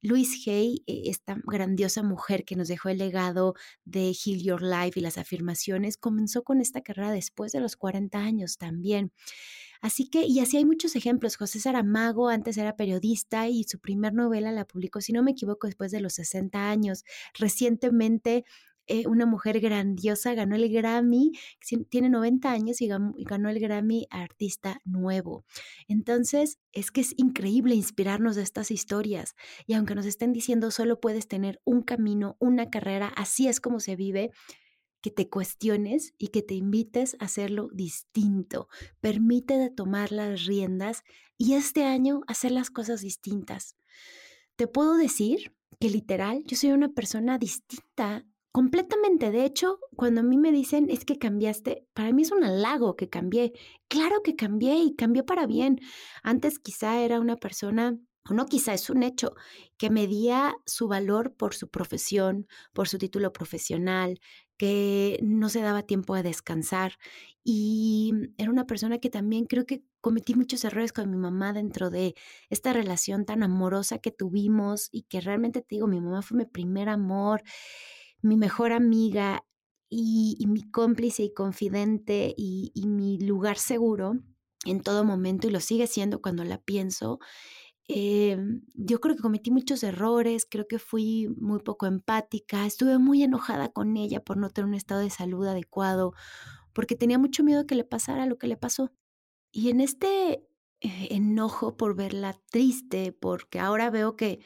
Louise 0.00 0.50
Hay, 0.50 0.82
eh, 0.86 1.02
esta 1.06 1.36
grandiosa 1.44 2.02
mujer 2.02 2.44
que 2.44 2.56
nos 2.56 2.68
dejó 2.68 2.88
el 2.88 2.98
legado 2.98 3.54
de 3.84 4.12
Heal 4.12 4.42
Your 4.42 4.62
Life 4.62 4.98
y 4.98 5.02
las 5.02 5.18
afirmaciones, 5.18 5.96
comenzó 5.96 6.42
con 6.42 6.60
esta 6.60 6.80
carrera 6.80 7.10
después 7.10 7.52
de 7.52 7.60
los 7.60 7.76
40 7.76 8.18
años 8.18 8.58
también. 8.58 9.12
Así 9.80 10.08
que, 10.08 10.24
y 10.24 10.40
así 10.40 10.56
hay 10.56 10.64
muchos 10.64 10.96
ejemplos. 10.96 11.36
José 11.36 11.60
Saramago 11.60 12.30
antes 12.30 12.56
era 12.56 12.74
periodista 12.74 13.48
y 13.48 13.64
su 13.64 13.78
primer 13.78 14.14
novela 14.14 14.50
la 14.50 14.64
publicó, 14.64 15.02
si 15.02 15.12
no 15.12 15.22
me 15.22 15.32
equivoco, 15.32 15.66
después 15.66 15.90
de 15.92 16.00
los 16.00 16.14
60 16.14 16.70
años. 16.70 17.04
Recientemente 17.38 18.46
eh, 18.86 19.06
una 19.06 19.26
mujer 19.26 19.60
grandiosa, 19.60 20.34
ganó 20.34 20.56
el 20.56 20.70
Grammy, 20.70 21.32
tiene 21.88 22.10
90 22.10 22.50
años 22.50 22.80
y 22.82 22.88
ganó 22.88 23.48
el 23.48 23.58
Grammy 23.58 24.06
Artista 24.10 24.80
Nuevo. 24.84 25.44
Entonces, 25.88 26.58
es 26.72 26.90
que 26.90 27.00
es 27.00 27.14
increíble 27.16 27.74
inspirarnos 27.74 28.36
de 28.36 28.42
estas 28.42 28.70
historias. 28.70 29.34
Y 29.66 29.74
aunque 29.74 29.94
nos 29.94 30.06
estén 30.06 30.32
diciendo 30.32 30.70
solo 30.70 31.00
puedes 31.00 31.28
tener 31.28 31.60
un 31.64 31.82
camino, 31.82 32.36
una 32.40 32.70
carrera, 32.70 33.08
así 33.08 33.48
es 33.48 33.60
como 33.60 33.80
se 33.80 33.96
vive, 33.96 34.30
que 35.00 35.10
te 35.10 35.28
cuestiones 35.28 36.14
y 36.16 36.28
que 36.28 36.42
te 36.42 36.54
invites 36.54 37.16
a 37.20 37.26
hacerlo 37.26 37.68
distinto. 37.74 38.68
Permite 39.00 39.58
de 39.58 39.68
tomar 39.68 40.12
las 40.12 40.46
riendas 40.46 41.02
y 41.36 41.54
este 41.54 41.84
año 41.84 42.22
hacer 42.26 42.52
las 42.52 42.70
cosas 42.70 43.02
distintas. 43.02 43.76
Te 44.56 44.66
puedo 44.66 44.96
decir 44.96 45.54
que 45.78 45.90
literal, 45.90 46.42
yo 46.46 46.56
soy 46.56 46.72
una 46.72 46.88
persona 46.88 47.38
distinta 47.38 48.24
Completamente. 48.54 49.32
De 49.32 49.44
hecho, 49.44 49.80
cuando 49.96 50.20
a 50.20 50.24
mí 50.24 50.36
me 50.38 50.52
dicen 50.52 50.86
es 50.88 51.04
que 51.04 51.18
cambiaste, 51.18 51.88
para 51.92 52.12
mí 52.12 52.22
es 52.22 52.30
un 52.30 52.44
halago 52.44 52.94
que 52.94 53.08
cambié. 53.08 53.52
Claro 53.88 54.22
que 54.22 54.36
cambié 54.36 54.76
y 54.78 54.94
cambié 54.94 55.24
para 55.24 55.46
bien. 55.48 55.80
Antes 56.22 56.60
quizá 56.60 57.00
era 57.00 57.18
una 57.18 57.34
persona, 57.36 57.98
o 58.30 58.32
no 58.34 58.46
quizá 58.46 58.72
es 58.72 58.90
un 58.90 59.02
hecho, 59.02 59.34
que 59.76 59.90
medía 59.90 60.54
su 60.66 60.86
valor 60.86 61.34
por 61.34 61.52
su 61.56 61.68
profesión, 61.68 62.46
por 62.72 62.86
su 62.86 62.96
título 62.98 63.32
profesional, 63.32 64.20
que 64.56 65.18
no 65.20 65.48
se 65.48 65.60
daba 65.60 65.82
tiempo 65.82 66.14
a 66.14 66.22
descansar. 66.22 66.92
Y 67.42 68.12
era 68.38 68.50
una 68.52 68.66
persona 68.68 68.98
que 68.98 69.10
también 69.10 69.46
creo 69.46 69.66
que 69.66 69.82
cometí 70.00 70.34
muchos 70.36 70.64
errores 70.64 70.92
con 70.92 71.10
mi 71.10 71.16
mamá 71.16 71.52
dentro 71.52 71.90
de 71.90 72.14
esta 72.50 72.72
relación 72.72 73.24
tan 73.24 73.42
amorosa 73.42 73.98
que 73.98 74.12
tuvimos 74.12 74.90
y 74.92 75.02
que 75.02 75.20
realmente 75.20 75.60
te 75.60 75.74
digo, 75.74 75.88
mi 75.88 76.00
mamá 76.00 76.22
fue 76.22 76.38
mi 76.38 76.44
primer 76.46 76.88
amor 76.88 77.42
mi 78.24 78.36
mejor 78.36 78.72
amiga 78.72 79.44
y, 79.90 80.44
mi 80.48 80.62
cómplice 80.70 81.22
y 81.22 81.34
confidente 81.34 82.34
y, 82.36 82.72
mi 82.86 83.18
lugar 83.18 83.58
seguro 83.58 84.14
en 84.64 84.80
todo 84.80 85.04
momento 85.04 85.46
y 85.46 85.50
lo 85.50 85.60
sigue 85.60 85.86
siendo 85.86 86.22
cuando 86.22 86.42
la 86.42 86.58
pienso. 86.58 87.18
Em, 87.86 88.62
yo 88.72 89.00
creo 89.00 89.14
que 89.14 89.22
cometí 89.22 89.50
muchos 89.50 89.82
errores, 89.82 90.46
creo 90.50 90.66
que 90.66 90.78
fui 90.78 91.28
muy 91.36 91.60
poco 91.60 91.86
empática, 91.86 92.64
estuve 92.66 92.98
muy 92.98 93.22
enojada 93.22 93.68
con 93.68 93.96
ella 93.98 94.20
por 94.24 94.38
no 94.38 94.48
tener 94.48 94.68
un 94.68 94.74
estado 94.74 95.02
de 95.02 95.10
salud 95.10 95.46
adecuado, 95.46 96.14
porque 96.72 96.96
tenía 96.96 97.18
mucho 97.18 97.44
miedo 97.44 97.66
que 97.66 97.74
le 97.74 97.84
pasara 97.84 98.26
lo 98.26 98.38
que 98.38 98.46
le 98.48 98.56
pasó. 98.56 98.90
Y 99.52 99.68
en 99.68 99.80
este 99.80 100.46
eh, 100.80 101.08
enojo 101.10 101.76
por 101.76 101.94
verla 101.94 102.40
triste, 102.50 103.12
porque 103.12 103.60
ahora 103.60 103.90
veo 103.90 104.16
que 104.16 104.40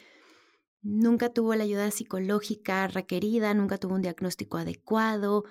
Nunca 0.82 1.32
tuvo 1.32 1.54
la 1.54 1.64
ayuda 1.64 1.90
psicológica 1.90 2.86
requerida, 2.86 3.52
nunca 3.52 3.78
tuvo 3.78 3.94
un 3.94 4.02
diagnóstico 4.02 4.58
adecuado, 4.58 5.44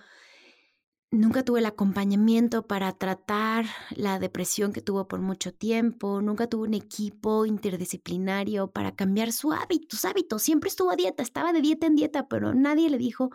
nunca 1.12 1.44
tuvo 1.44 1.58
el 1.58 1.66
acompañamiento 1.66 2.66
para 2.68 2.92
tratar 2.94 3.66
la 3.96 4.20
depresión 4.20 4.74
que 4.74 4.82
tuvo 4.82 5.08
por 5.08 5.20
mucho 5.20 5.54
tiempo, 5.54 6.22
nunca 6.22 6.48
tuvo 6.48 6.64
un 6.64 6.74
equipo 6.74 7.46
interdisciplinario 7.46 8.72
para 8.72 8.96
cambiar 8.96 9.32
su 9.32 9.52
hábito, 9.54 9.96
sus 9.96 10.06
hábitos. 10.06 10.44
Siempre 10.44 10.70
estuvo 10.70 10.92
a 10.92 10.96
dieta, 10.96 11.24
estaba 11.24 11.54
de 11.54 11.62
dieta 11.62 11.88
en 11.88 11.96
dieta, 11.96 12.28
pero 12.28 12.54
nadie 12.54 12.90
le 12.90 12.98
dijo, 12.98 13.30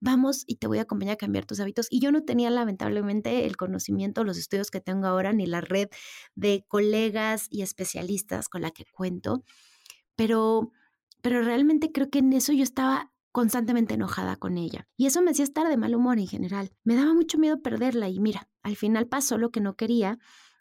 vamos 0.00 0.44
y 0.46 0.56
te 0.56 0.66
voy 0.66 0.78
a 0.78 0.82
acompañar 0.82 1.14
a 1.14 1.16
cambiar 1.16 1.46
tus 1.46 1.60
hábitos. 1.60 1.88
Y 1.90 2.00
yo 2.00 2.12
no 2.12 2.24
tenía 2.24 2.50
lamentablemente 2.50 3.46
el 3.46 3.56
conocimiento, 3.56 4.24
los 4.24 4.38
estudios 4.38 4.70
que 4.70 4.80
tengo 4.80 5.06
ahora, 5.06 5.32
ni 5.32 5.46
la 5.46 5.60
red 5.60 5.88
de 6.34 6.64
colegas 6.68 7.48
y 7.50 7.62
especialistas 7.62 8.48
con 8.48 8.62
la 8.62 8.70
que 8.70 8.84
cuento, 8.86 9.44
pero 10.16 10.72
pero 11.24 11.40
realmente 11.40 11.90
creo 11.90 12.10
que 12.10 12.18
en 12.18 12.34
eso 12.34 12.52
yo 12.52 12.62
estaba 12.62 13.10
constantemente 13.32 13.94
enojada 13.94 14.36
con 14.36 14.58
ella. 14.58 14.86
Y 14.94 15.06
eso 15.06 15.22
me 15.22 15.30
hacía 15.30 15.44
estar 15.44 15.66
de 15.66 15.78
mal 15.78 15.94
humor 15.94 16.18
en 16.18 16.26
general. 16.26 16.70
Me 16.84 16.96
daba 16.96 17.14
mucho 17.14 17.38
miedo 17.38 17.62
perderla 17.62 18.10
y 18.10 18.20
mira, 18.20 18.50
al 18.62 18.76
final 18.76 19.08
pasó 19.08 19.38
lo 19.38 19.50
que 19.50 19.62
no 19.62 19.74
quería. 19.74 20.18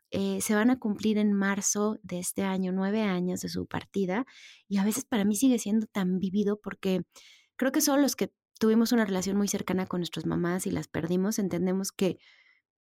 Eh, 0.10 0.40
se 0.40 0.56
van 0.56 0.70
a 0.70 0.80
cumplir 0.80 1.18
en 1.18 1.34
marzo 1.34 2.00
de 2.02 2.20
este 2.20 2.44
año 2.44 2.72
nueve 2.72 3.02
años 3.02 3.42
de 3.42 3.50
su 3.50 3.68
partida 3.68 4.26
y 4.70 4.78
a 4.78 4.86
veces 4.86 5.04
para 5.04 5.26
mí 5.26 5.36
sigue 5.36 5.60
siendo 5.60 5.86
tan 5.86 6.18
vivido 6.18 6.62
porque 6.62 7.02
creo 7.58 7.74
que 7.74 7.82
solo 7.82 8.02
los 8.02 8.16
que 8.16 8.32
tuvimos 8.58 8.94
una 8.94 9.04
relación 9.04 9.36
muy 9.36 9.50
cercana 9.50 9.86
con 9.86 10.00
nuestras 10.00 10.26
mamás 10.26 10.66
y 10.66 10.72
las 10.72 10.88
perdimos 10.88 11.40
entendemos 11.40 11.92
que 11.92 12.20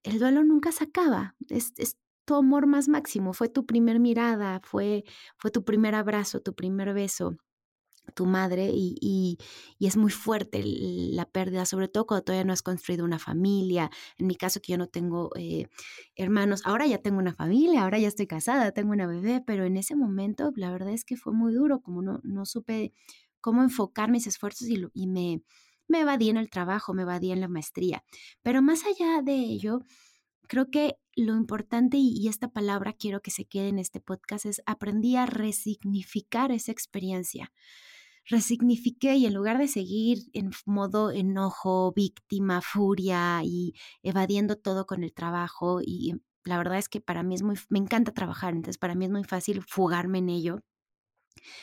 el 0.03 0.19
duelo 0.19 0.41
nunca 0.45 0.71
se 0.71 0.85
acaba. 0.85 1.35
Es, 1.49 1.73
es 1.75 1.97
tu 2.23 2.35
amor 2.35 2.65
más 2.65 2.87
máximo, 2.87 3.33
fue 3.33 3.49
tu 3.49 3.65
primer 3.65 3.99
mirada, 3.99 4.61
fue, 4.63 5.03
fue 5.35 5.51
tu 5.51 5.65
primer 5.65 5.95
abrazo, 5.95 6.39
tu 6.39 6.55
primer 6.55 6.93
beso 6.93 7.35
tu 8.15 8.25
madre 8.25 8.69
y, 8.73 8.97
y, 9.79 9.87
es 9.87 9.97
muy 9.97 10.11
fuerte 10.11 10.61
la 10.63 11.25
pérdida, 11.25 11.65
sobre 11.65 11.87
todo 11.87 12.05
cuando 12.05 12.23
todavía 12.23 12.45
no 12.45 12.53
has 12.53 12.61
construido 12.61 13.05
una 13.05 13.19
familia. 13.19 13.89
En 14.17 14.27
mi 14.27 14.35
caso 14.35 14.61
que 14.61 14.73
yo 14.73 14.77
no 14.77 14.87
tengo 14.87 15.31
eh, 15.35 15.67
hermanos, 16.15 16.61
ahora 16.65 16.85
ya 16.87 16.99
tengo 16.99 17.19
una 17.19 17.33
familia, 17.33 17.83
ahora 17.83 17.99
ya 17.99 18.07
estoy 18.07 18.27
casada, 18.27 18.71
tengo 18.71 18.91
una 18.91 19.07
bebé, 19.07 19.41
pero 19.45 19.65
en 19.65 19.77
ese 19.77 19.95
momento 19.95 20.51
la 20.55 20.71
verdad 20.71 20.93
es 20.93 21.05
que 21.05 21.17
fue 21.17 21.33
muy 21.33 21.53
duro, 21.53 21.81
como 21.81 22.01
no, 22.01 22.19
no 22.23 22.45
supe 22.45 22.93
cómo 23.41 23.61
enfocar 23.61 24.09
mis 24.09 24.25
esfuerzos 24.25 24.69
y, 24.69 25.07
me, 25.07 25.41
me 25.87 25.99
evadí 25.99 26.29
en 26.29 26.37
el 26.37 26.49
trabajo, 26.49 26.93
me 26.93 27.01
evadí 27.01 27.31
en 27.31 27.41
la 27.41 27.49
maestría. 27.49 28.03
Pero 28.41 28.61
más 28.61 28.83
allá 28.85 29.21
de 29.21 29.35
ello, 29.35 29.81
creo 30.47 30.69
que 30.69 30.95
lo 31.15 31.35
importante, 31.35 31.97
y, 31.97 32.27
esta 32.27 32.47
palabra 32.47 32.93
quiero 32.93 33.21
que 33.21 33.31
se 33.31 33.45
quede 33.45 33.67
en 33.67 33.79
este 33.79 33.99
podcast, 33.99 34.45
es 34.45 34.61
aprendí 34.65 35.15
a 35.15 35.25
resignificar 35.25 36.51
esa 36.51 36.71
experiencia. 36.71 37.51
Resignifiqué 38.25 39.15
y 39.15 39.25
en 39.25 39.33
lugar 39.33 39.57
de 39.57 39.67
seguir 39.67 40.19
en 40.33 40.51
modo 40.65 41.11
enojo, 41.11 41.91
víctima, 41.93 42.61
furia 42.61 43.41
y 43.43 43.73
evadiendo 44.01 44.57
todo 44.57 44.85
con 44.85 45.03
el 45.03 45.13
trabajo, 45.13 45.81
y 45.81 46.15
la 46.45 46.57
verdad 46.57 46.77
es 46.77 46.89
que 46.89 47.01
para 47.01 47.23
mí 47.23 47.35
es 47.35 47.43
muy, 47.43 47.55
me 47.69 47.79
encanta 47.79 48.13
trabajar, 48.13 48.53
entonces 48.53 48.77
para 48.77 48.95
mí 48.95 49.05
es 49.05 49.11
muy 49.11 49.23
fácil 49.23 49.63
fugarme 49.67 50.19
en 50.19 50.29
ello. 50.29 50.59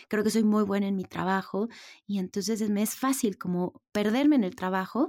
Creo 0.08 0.24
que 0.24 0.30
soy 0.30 0.44
muy 0.44 0.64
buena 0.64 0.88
en 0.88 0.96
mi 0.96 1.04
trabajo 1.04 1.68
y 2.06 2.18
entonces 2.18 2.68
me 2.70 2.82
es 2.82 2.94
fácil 2.96 3.38
como 3.38 3.80
perderme 3.92 4.36
en 4.36 4.44
el 4.44 4.56
trabajo. 4.56 5.08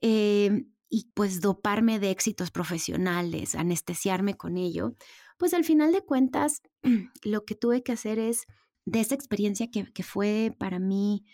Eh, 0.00 0.66
y 0.88 1.10
pues 1.14 1.40
doparme 1.40 1.98
de 1.98 2.10
éxitos 2.10 2.50
profesionales, 2.50 3.54
anestesiarme 3.56 4.36
con 4.36 4.56
ello, 4.56 4.94
pues 5.36 5.52
al 5.54 5.64
final 5.64 5.92
de 5.92 6.02
cuentas 6.02 6.62
lo 7.24 7.44
que 7.44 7.56
tuve 7.56 7.82
que 7.82 7.92
hacer 7.92 8.18
es 8.18 8.46
de 8.86 9.00
esa 9.00 9.14
experiencia 9.14 9.70
que, 9.70 9.92
que 9.92 10.02
fue 10.02 10.54
para 10.58 10.78
mí 10.78 11.24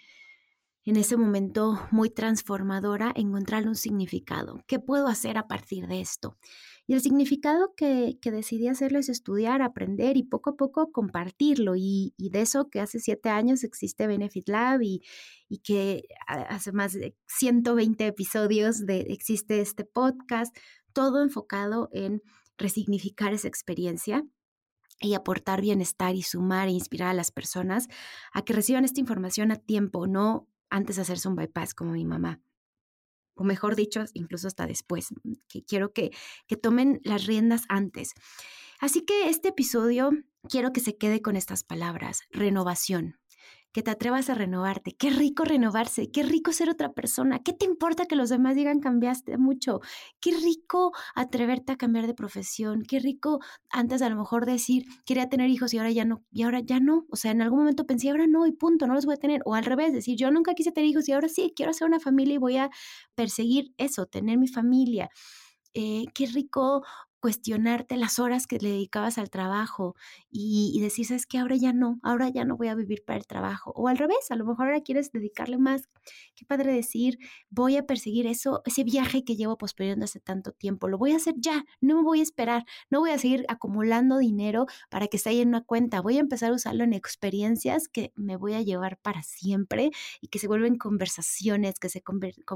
en 0.84 0.96
ese 0.96 1.16
momento 1.16 1.78
muy 1.92 2.10
transformadora, 2.10 3.12
encontrarle 3.14 3.68
un 3.68 3.76
significado. 3.76 4.64
¿Qué 4.66 4.80
puedo 4.80 5.06
hacer 5.06 5.38
a 5.38 5.46
partir 5.46 5.86
de 5.86 6.00
esto? 6.00 6.36
Y 6.88 6.94
el 6.94 7.00
significado 7.00 7.72
que, 7.76 8.18
decidí 8.20 8.66
hacerlo 8.66 8.98
es 8.98 9.08
estudiar, 9.08 9.62
aprender 9.62 10.16
y 10.16 10.24
poco 10.24 10.50
a 10.50 10.56
poco 10.56 10.90
compartirlo. 10.90 11.74
Y, 11.76 12.12
de 12.18 12.40
eso 12.40 12.68
que 12.68 12.80
hace 12.80 12.98
siete 12.98 13.28
años 13.28 13.62
existe 13.62 14.08
Benefit 14.08 14.48
Lab 14.48 14.82
y, 14.82 15.02
que 15.62 16.02
hace 16.26 16.72
más 16.72 16.94
de 16.94 17.14
120 17.28 18.06
episodios 18.06 18.84
de, 18.84 19.02
existe 19.02 19.60
este 19.60 19.84
podcast, 19.84 20.56
todo 20.92 21.22
enfocado 21.22 21.88
en 21.92 22.22
resignificar 22.58 23.32
esa 23.32 23.48
experiencia 23.48 24.24
y 25.02 25.14
aportar 25.14 25.60
bienestar 25.60 26.14
y 26.14 26.22
sumar 26.22 26.68
e 26.68 26.72
inspirar 26.72 27.08
a 27.08 27.14
las 27.14 27.30
personas 27.30 27.88
a 28.32 28.42
que 28.42 28.52
reciban 28.52 28.84
esta 28.84 29.00
información 29.00 29.52
a 29.52 29.56
tiempo, 29.56 30.06
no 30.06 30.48
antes 30.70 30.96
de 30.96 31.02
hacerse 31.02 31.28
un 31.28 31.36
bypass 31.36 31.74
como 31.74 31.92
mi 31.92 32.04
mamá 32.04 32.40
o 33.34 33.44
mejor 33.44 33.76
dicho, 33.76 34.04
incluso 34.14 34.46
hasta 34.46 34.66
después, 34.66 35.08
que 35.48 35.64
quiero 35.64 35.92
que, 35.92 36.10
que 36.46 36.56
tomen 36.56 37.00
las 37.04 37.26
riendas 37.26 37.64
antes. 37.68 38.12
Así 38.78 39.04
que 39.04 39.28
este 39.28 39.48
episodio 39.48 40.10
quiero 40.48 40.72
que 40.72 40.80
se 40.80 40.96
quede 40.96 41.22
con 41.22 41.36
estas 41.36 41.64
palabras, 41.64 42.22
renovación, 42.30 43.18
que 43.72 43.82
te 43.82 43.90
atrevas 43.90 44.30
a 44.30 44.34
renovarte. 44.34 44.92
Qué 44.92 45.10
rico 45.10 45.44
renovarse, 45.44 46.10
qué 46.10 46.22
rico 46.22 46.52
ser 46.52 46.70
otra 46.70 46.92
persona. 46.92 47.40
¿Qué 47.40 47.52
te 47.52 47.64
importa 47.64 48.06
que 48.06 48.16
los 48.16 48.28
demás 48.28 48.54
digan 48.54 48.80
cambiaste 48.80 49.38
mucho? 49.38 49.80
Qué 50.20 50.32
rico 50.36 50.92
atreverte 51.14 51.72
a 51.72 51.76
cambiar 51.76 52.06
de 52.06 52.14
profesión. 52.14 52.82
Qué 52.82 53.00
rico 53.00 53.40
antes 53.70 54.02
a 54.02 54.08
lo 54.08 54.16
mejor 54.16 54.46
decir 54.46 54.84
quería 55.04 55.28
tener 55.28 55.50
hijos 55.50 55.72
y 55.74 55.78
ahora 55.78 55.90
ya 55.90 56.04
no, 56.04 56.24
y 56.30 56.42
ahora 56.42 56.60
ya 56.60 56.80
no. 56.80 57.06
O 57.10 57.16
sea, 57.16 57.30
en 57.30 57.42
algún 57.42 57.60
momento 57.60 57.86
pensé 57.86 58.10
ahora 58.10 58.26
no 58.26 58.46
y 58.46 58.52
punto, 58.52 58.86
no 58.86 58.94
los 58.94 59.06
voy 59.06 59.14
a 59.14 59.18
tener. 59.18 59.42
O 59.44 59.54
al 59.54 59.64
revés, 59.64 59.92
decir 59.92 60.16
yo 60.16 60.30
nunca 60.30 60.54
quise 60.54 60.72
tener 60.72 60.90
hijos 60.90 61.08
y 61.08 61.12
ahora 61.12 61.28
sí, 61.28 61.52
quiero 61.56 61.70
hacer 61.70 61.86
una 61.86 62.00
familia 62.00 62.34
y 62.34 62.38
voy 62.38 62.56
a 62.56 62.70
perseguir 63.14 63.72
eso, 63.78 64.06
tener 64.06 64.38
mi 64.38 64.48
familia. 64.48 65.10
Eh, 65.74 66.04
qué 66.14 66.26
rico 66.26 66.82
cuestionarte 67.22 67.96
las 67.96 68.18
horas 68.18 68.48
que 68.48 68.58
le 68.58 68.70
dedicabas 68.70 69.16
al 69.16 69.30
trabajo 69.30 69.94
y, 70.28 70.76
decir, 70.80 71.06
sabes 71.06 71.24
que 71.24 71.38
ahora 71.38 71.54
ya 71.54 71.72
no, 71.72 72.00
ahora 72.02 72.28
ya 72.28 72.44
no 72.44 72.56
voy 72.56 72.66
a 72.66 72.74
vivir 72.74 73.04
para 73.06 73.16
el 73.16 73.28
trabajo. 73.28 73.72
O 73.76 73.86
al 73.86 73.96
revés, 73.96 74.28
a 74.30 74.34
lo 74.34 74.44
mejor 74.44 74.66
ahora 74.66 74.80
quieres 74.80 75.12
dedicarle 75.12 75.56
más. 75.56 75.88
Qué 76.34 76.44
padre 76.44 76.72
decir, 76.72 77.18
voy 77.48 77.76
a 77.76 77.86
perseguir 77.86 78.26
eso, 78.26 78.60
ese 78.66 78.82
viaje 78.82 79.22
que 79.22 79.36
llevo 79.36 79.56
posponiendo 79.56 80.04
hace 80.04 80.18
tanto 80.18 80.50
tiempo, 80.50 80.88
lo 80.88 80.98
voy 80.98 81.12
a 81.12 81.16
hacer 81.16 81.34
ya, 81.38 81.64
no 81.80 81.94
me 81.94 82.02
voy 82.02 82.18
a 82.18 82.24
esperar, 82.24 82.64
no 82.90 82.98
voy 82.98 83.10
a 83.10 83.18
seguir 83.18 83.44
acumulando 83.46 84.18
dinero 84.18 84.66
para 84.90 85.06
que 85.06 85.16
esté 85.16 85.40
en 85.40 85.48
una 85.48 85.62
cuenta, 85.62 86.00
voy 86.00 86.16
a 86.16 86.20
empezar 86.20 86.50
a 86.50 86.54
usarlo 86.54 86.82
en 86.82 86.92
experiencias 86.92 87.86
que 87.86 88.12
me 88.16 88.36
voy 88.36 88.54
a 88.54 88.62
llevar 88.62 88.98
para 88.98 89.22
siempre 89.22 89.92
y 90.20 90.26
que 90.26 90.40
se 90.40 90.48
vuelven 90.48 90.76
conversaciones, 90.76 91.78
que 91.78 91.88
se 91.88 92.02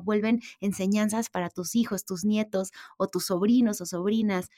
vuelven 0.02 0.40
enseñanzas 0.60 1.30
para 1.30 1.50
tus 1.50 1.76
hijos, 1.76 2.04
tus 2.04 2.24
nietos 2.24 2.72
o 2.96 3.06
tus 3.06 3.26
sobrinos 3.26 3.80
o 3.80 3.86
sobrinas 3.86 4.50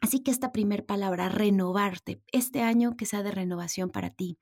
Así 0.00 0.20
que 0.20 0.30
esta 0.30 0.52
primera 0.52 0.84
palabra, 0.84 1.28
renovarte, 1.28 2.22
este 2.32 2.62
año 2.62 2.96
que 2.96 3.06
sea 3.06 3.22
de 3.22 3.30
renovación 3.30 3.90
para 3.90 4.10
ti. 4.10 4.38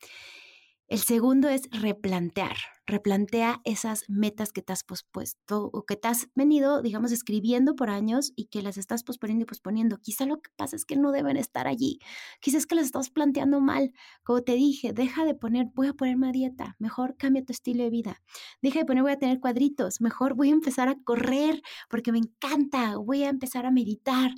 El 0.89 1.01
segundo 1.01 1.51
es 1.51 1.69
replantear. 1.71 2.57
Replantea 2.87 3.61
esas 3.65 4.05
metas 4.09 4.53
que 4.53 4.63
te 4.63 4.73
has 4.73 4.85
pospuesto 4.85 5.69
o 5.71 5.85
que 5.85 5.97
te 5.97 6.09
has 6.09 6.29
venido, 6.35 6.81
digamos, 6.81 7.13
escribiendo 7.13 7.77
por 7.77 7.91
años 7.91 8.33
y 8.37 8.47
que 8.47 8.63
las 8.63 8.79
estás 8.79 9.05
posponiendo 9.05 9.43
y 9.43 9.47
posponiendo. 9.47 9.99
Quizá 9.99 10.25
lo 10.25 10.41
que 10.41 10.49
pasa 10.57 10.77
es 10.77 10.87
que 10.87 10.97
no 10.97 11.13
deben 11.13 11.37
estar 11.37 11.69
allí. 11.69 11.99
Quizás 12.41 12.61
es 12.61 12.67
que 12.67 12.75
las 12.75 12.87
estás 12.87 13.11
planteando 13.11 13.61
mal. 13.61 13.93
Como 14.23 14.41
te 14.41 14.55
dije, 14.55 14.95
deja 14.95 15.27
de 15.27 15.35
poner, 15.35 15.67
voy 15.75 15.89
a 15.89 15.93
ponerme 15.93 16.31
a 16.31 16.33
dieta. 16.33 16.75
Mejor 16.79 17.19
cambia 17.19 17.45
tu 17.45 17.53
estilo 17.53 17.85
de 17.85 17.91
vida. 17.91 18.23
Deja 18.63 18.79
de 18.79 18.87
poner, 18.87 19.03
voy 19.03 19.13
a 19.13 19.19
tener 19.19 19.41
cuadritos. 19.41 20.01
Mejor 20.01 20.35
voy 20.37 20.49
a 20.49 20.53
empezar 20.53 20.89
a 20.89 20.97
correr 21.05 21.61
porque 21.91 22.13
me 22.13 22.19
encanta. 22.19 22.97
Voy 22.97 23.25
a 23.25 23.29
empezar 23.29 23.67
a 23.67 23.71
meditar. 23.71 24.31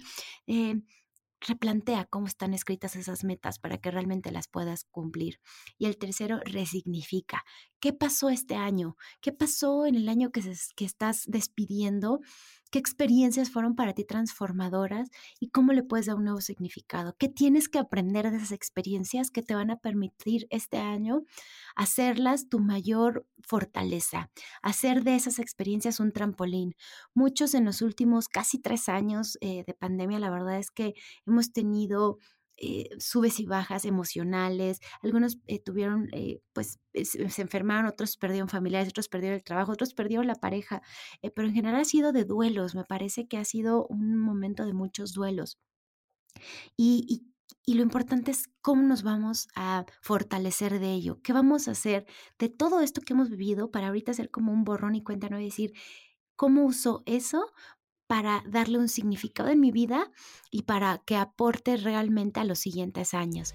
Eh, 0.49 0.81
replantea 1.41 2.05
cómo 2.07 2.27
están 2.27 2.55
escritas 2.55 2.97
esas 2.97 3.25
metas 3.25 3.59
para 3.59 3.79
que 3.79 3.91
realmente 3.91 4.31
las 4.31 4.49
puedas 4.49 4.85
cumplir. 4.85 5.41
Y 5.79 5.87
el 5.87 5.99
tercero, 5.99 6.41
resignifica. 6.45 7.45
¿Qué 7.81 7.95
pasó 7.95 8.29
este 8.29 8.57
año? 8.57 8.97
¿Qué 9.23 9.33
pasó 9.33 9.87
en 9.87 9.95
el 9.95 10.09
año 10.11 10.31
que, 10.31 10.43
estás 10.85 11.25
despidiendo? 11.27 12.21
¿Qué 12.71 12.79
experiencias 12.79 13.51
fueron 13.51 13.75
para 13.75 13.95
ti 13.95 14.05
transformadoras 14.05 15.09
y 15.41 15.49
cómo 15.49 15.73
le 15.73 15.83
puedes 15.83 16.07
dar 16.07 16.17
un 16.17 16.25
nuevo 16.25 16.43
significado? 16.43 17.17
¿Qué 17.19 17.29
tienes 17.29 17.71
que 17.71 17.79
aprender 17.79 18.31
de 18.31 18.37
esas 18.37 18.53
experiencias 18.53 19.31
que 19.31 19.43
te 19.43 19.55
van 19.55 19.71
a 19.71 19.79
permitir 19.79 20.47
este 20.51 20.77
año 20.77 21.23
hacerlas 21.75 22.51
tu 22.51 22.61
mayor 22.61 23.27
fortaleza? 23.43 24.31
Hacer 24.63 25.03
de 25.03 25.17
esas 25.17 25.39
experiencias 25.39 26.01
un 26.01 26.13
trampolín. 26.13 26.77
Muchos 27.15 27.55
en 27.55 27.65
los 27.65 27.81
últimos 27.81 28.29
casi 28.29 28.59
tres 28.59 28.91
años 28.91 29.39
eh, 29.41 29.65
de 29.67 29.75
pandemia, 29.75 30.19
la 30.19 30.31
verdad 30.31 30.59
es 30.59 30.71
que 30.71 30.93
hemos 31.27 31.53
tenido 31.53 32.19
eh, 32.61 32.91
subes 32.99 33.41
y 33.41 33.47
bajas 33.47 33.85
emocionales, 33.87 34.81
algunos 35.03 35.39
eh, 35.47 35.61
tuvieron, 35.63 36.09
eh, 36.13 36.41
pues 36.53 36.79
se 36.93 37.43
enfermaron, 37.43 37.87
otros 37.87 38.17
perdieron 38.19 38.49
familiares, 38.49 38.91
otros 38.91 39.09
perdieron 39.09 39.37
el 39.37 39.45
trabajo, 39.45 39.73
otros 39.73 39.95
perdieron 39.95 40.27
la 40.27 40.35
pareja, 40.35 40.83
pero 41.35 41.49
en 41.49 41.55
general 41.55 41.81
ha 41.81 41.85
sido 41.85 42.13
de 42.13 42.25
duelos, 42.25 42.75
me 42.75 42.85
parece 42.85 43.27
que 43.29 43.39
ha 43.39 43.45
sido 43.45 43.87
un 43.87 44.19
momento 44.19 44.67
de 44.67 44.75
muchos 44.75 45.15
duelos. 45.15 45.59
Y, 46.77 47.25
y 47.65 47.75
lo 47.75 47.83
importante 47.83 48.31
es 48.31 48.45
cómo 48.61 48.83
nos 48.83 49.03
vamos 49.03 49.49
a 49.55 49.85
fortalecer 50.03 50.79
de 50.81 50.93
ello, 50.93 51.21
qué 51.23 51.33
vamos 51.33 51.69
a 51.69 51.73
hacer 51.73 52.07
de 52.39 52.49
todo 52.49 52.81
esto 52.81 53.01
que 53.01 53.13
hemos 53.13 53.31
vivido 53.31 53.71
para 53.71 53.89
ahorita 53.89 54.13
hacer 54.13 54.31
como 54.31 54.53
un 54.53 54.65
borrón 54.65 54.95
y 54.95 55.03
cuenta, 55.03 55.29
¿no? 55.29 55.41
Y 55.41 55.45
decir, 55.45 55.73
¿cómo 56.37 56.65
uso 56.65 57.03
eso 57.07 57.53
para 58.11 58.43
darle 58.45 58.77
un 58.77 58.89
significado 58.89 59.51
en 59.51 59.61
mi 59.61 59.71
vida 59.71 60.11
y 60.51 60.63
para 60.63 60.99
que 61.07 61.15
aporte 61.15 61.77
realmente 61.77 62.41
a 62.41 62.45
los 62.45 62.59
siguientes 62.59 63.15
años. 63.15 63.55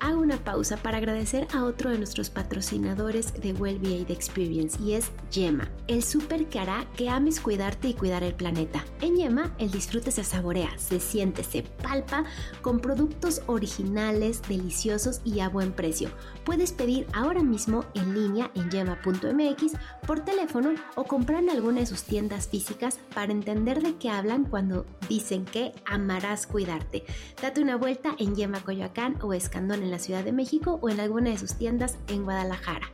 Hago 0.00 0.20
una 0.20 0.36
pausa 0.36 0.76
para 0.76 0.98
agradecer 0.98 1.46
a 1.54 1.64
otro 1.64 1.90
de 1.90 1.98
nuestros 1.98 2.30
patrocinadores 2.30 3.32
de 3.40 3.52
Well-Being 3.52 4.06
Experience 4.08 4.80
y 4.82 4.94
es 4.94 5.10
Yema, 5.30 5.68
el 5.86 6.02
súper 6.02 6.46
que 6.46 6.60
hará 6.60 6.86
que 6.96 7.08
ames 7.08 7.40
cuidarte 7.40 7.88
y 7.88 7.94
cuidar 7.94 8.22
el 8.22 8.34
planeta. 8.34 8.84
En 9.00 9.16
Yema, 9.16 9.54
el 9.58 9.70
disfrute 9.70 10.10
se 10.10 10.24
saborea, 10.24 10.70
se 10.78 11.00
siente, 11.00 11.42
se 11.42 11.62
palpa 11.62 12.24
con 12.62 12.80
productos 12.80 13.42
originales, 13.46 14.42
deliciosos 14.48 15.20
y 15.24 15.40
a 15.40 15.48
buen 15.48 15.72
precio. 15.72 16.10
Puedes 16.44 16.72
pedir 16.72 17.06
ahora 17.12 17.42
mismo 17.42 17.84
en 17.94 18.14
línea 18.14 18.50
en 18.54 18.70
yema.mx, 18.70 19.72
por 20.06 20.20
teléfono 20.20 20.70
o 20.94 21.04
comprar 21.04 21.42
en 21.42 21.50
alguna 21.50 21.80
de 21.80 21.86
sus 21.86 22.04
tiendas 22.04 22.48
físicas 22.48 22.98
para 23.14 23.32
entender 23.32 23.82
de 23.82 23.96
qué 23.96 24.10
hablan 24.10 24.44
cuando 24.44 24.86
dicen 25.08 25.44
que 25.44 25.72
amarás 25.84 26.46
cuidarte. 26.46 27.04
Date 27.40 27.60
una 27.60 27.76
vuelta 27.76 28.14
en 28.18 28.34
Yema 28.34 28.60
Coyoacán 28.60 29.16
o 29.22 29.32
Escandón 29.32 29.82
en 29.82 29.87
la 29.90 29.98
Ciudad 29.98 30.24
de 30.24 30.32
México 30.32 30.78
o 30.82 30.88
en 30.88 31.00
alguna 31.00 31.30
de 31.30 31.38
sus 31.38 31.54
tiendas 31.54 31.98
en 32.08 32.24
Guadalajara 32.24 32.92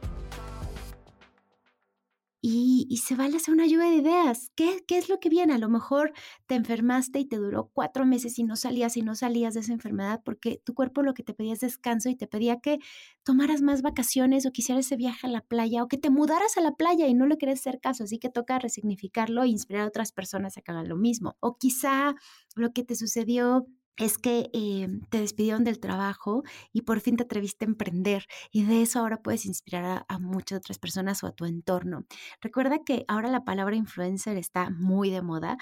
y, 2.46 2.98
se 2.98 3.16
vale 3.16 3.38
hacer 3.38 3.54
una 3.54 3.66
lluvia 3.66 3.88
de 3.88 3.96
ideas. 3.96 4.52
¿Qué, 4.54 4.84
¿Qué 4.86 4.98
es 4.98 5.08
lo 5.08 5.18
que 5.18 5.30
viene? 5.30 5.54
A 5.54 5.58
lo 5.58 5.70
mejor 5.70 6.12
te 6.46 6.54
enfermaste 6.54 7.18
y 7.18 7.24
te 7.24 7.36
duró 7.36 7.70
cuatro 7.72 8.04
meses 8.04 8.38
y 8.38 8.44
no 8.44 8.54
salías 8.56 8.98
y 8.98 9.02
no 9.02 9.14
salías 9.14 9.54
de 9.54 9.60
esa 9.60 9.72
enfermedad 9.72 10.20
porque 10.22 10.60
tu 10.62 10.74
cuerpo 10.74 11.02
lo 11.02 11.14
que 11.14 11.22
te 11.22 11.32
pedía 11.32 11.54
es 11.54 11.60
descanso 11.60 12.10
y 12.10 12.16
te 12.16 12.26
pedía 12.26 12.60
que 12.60 12.80
tomaras 13.22 13.62
más 13.62 13.80
vacaciones 13.80 14.44
o 14.44 14.52
quisieras 14.52 14.84
ese 14.84 14.96
viaje 14.96 15.26
a 15.26 15.30
la 15.30 15.40
playa 15.40 15.82
o 15.82 15.88
que 15.88 15.96
te 15.96 16.10
mudaras 16.10 16.58
a 16.58 16.60
la 16.60 16.72
playa 16.72 17.06
y 17.06 17.14
no 17.14 17.26
le 17.26 17.38
querés 17.38 17.60
hacer 17.60 17.80
caso. 17.80 18.04
Así 18.04 18.18
que 18.18 18.28
toca 18.28 18.58
resignificarlo 18.58 19.42
e 19.42 19.48
inspirar 19.48 19.84
a 19.84 19.88
otras 19.88 20.12
personas 20.12 20.58
a 20.58 20.60
que 20.60 20.70
hagan 20.70 20.88
lo 20.90 20.96
mismo. 20.96 21.36
O 21.40 21.56
quizá 21.56 22.14
lo 22.56 22.72
que 22.74 22.84
te 22.84 22.94
sucedió 22.94 23.66
es 23.96 24.18
que 24.18 24.50
eh, 24.52 24.88
te 25.10 25.20
despidieron 25.20 25.64
del 25.64 25.78
trabajo 25.78 26.42
y 26.72 26.82
por 26.82 27.00
fin 27.00 27.16
te 27.16 27.24
atreviste 27.24 27.64
a 27.64 27.68
emprender 27.68 28.26
y 28.50 28.64
de 28.64 28.82
eso 28.82 28.98
ahora 28.98 29.22
puedes 29.22 29.46
inspirar 29.46 30.04
a, 30.08 30.18
muchas 30.18 30.58
otras 30.58 30.78
personas 30.78 31.22
o 31.22 31.26
a 31.26 31.32
tu 31.32 31.44
entorno. 31.44 32.04
Recuerda 32.40 32.80
que 32.84 33.04
ahora 33.08 33.30
la 33.30 33.44
palabra 33.44 33.76
influencer 33.76 34.36
está 34.36 34.70
muy 34.70 35.10
de 35.10 35.22
moda, 35.22 35.56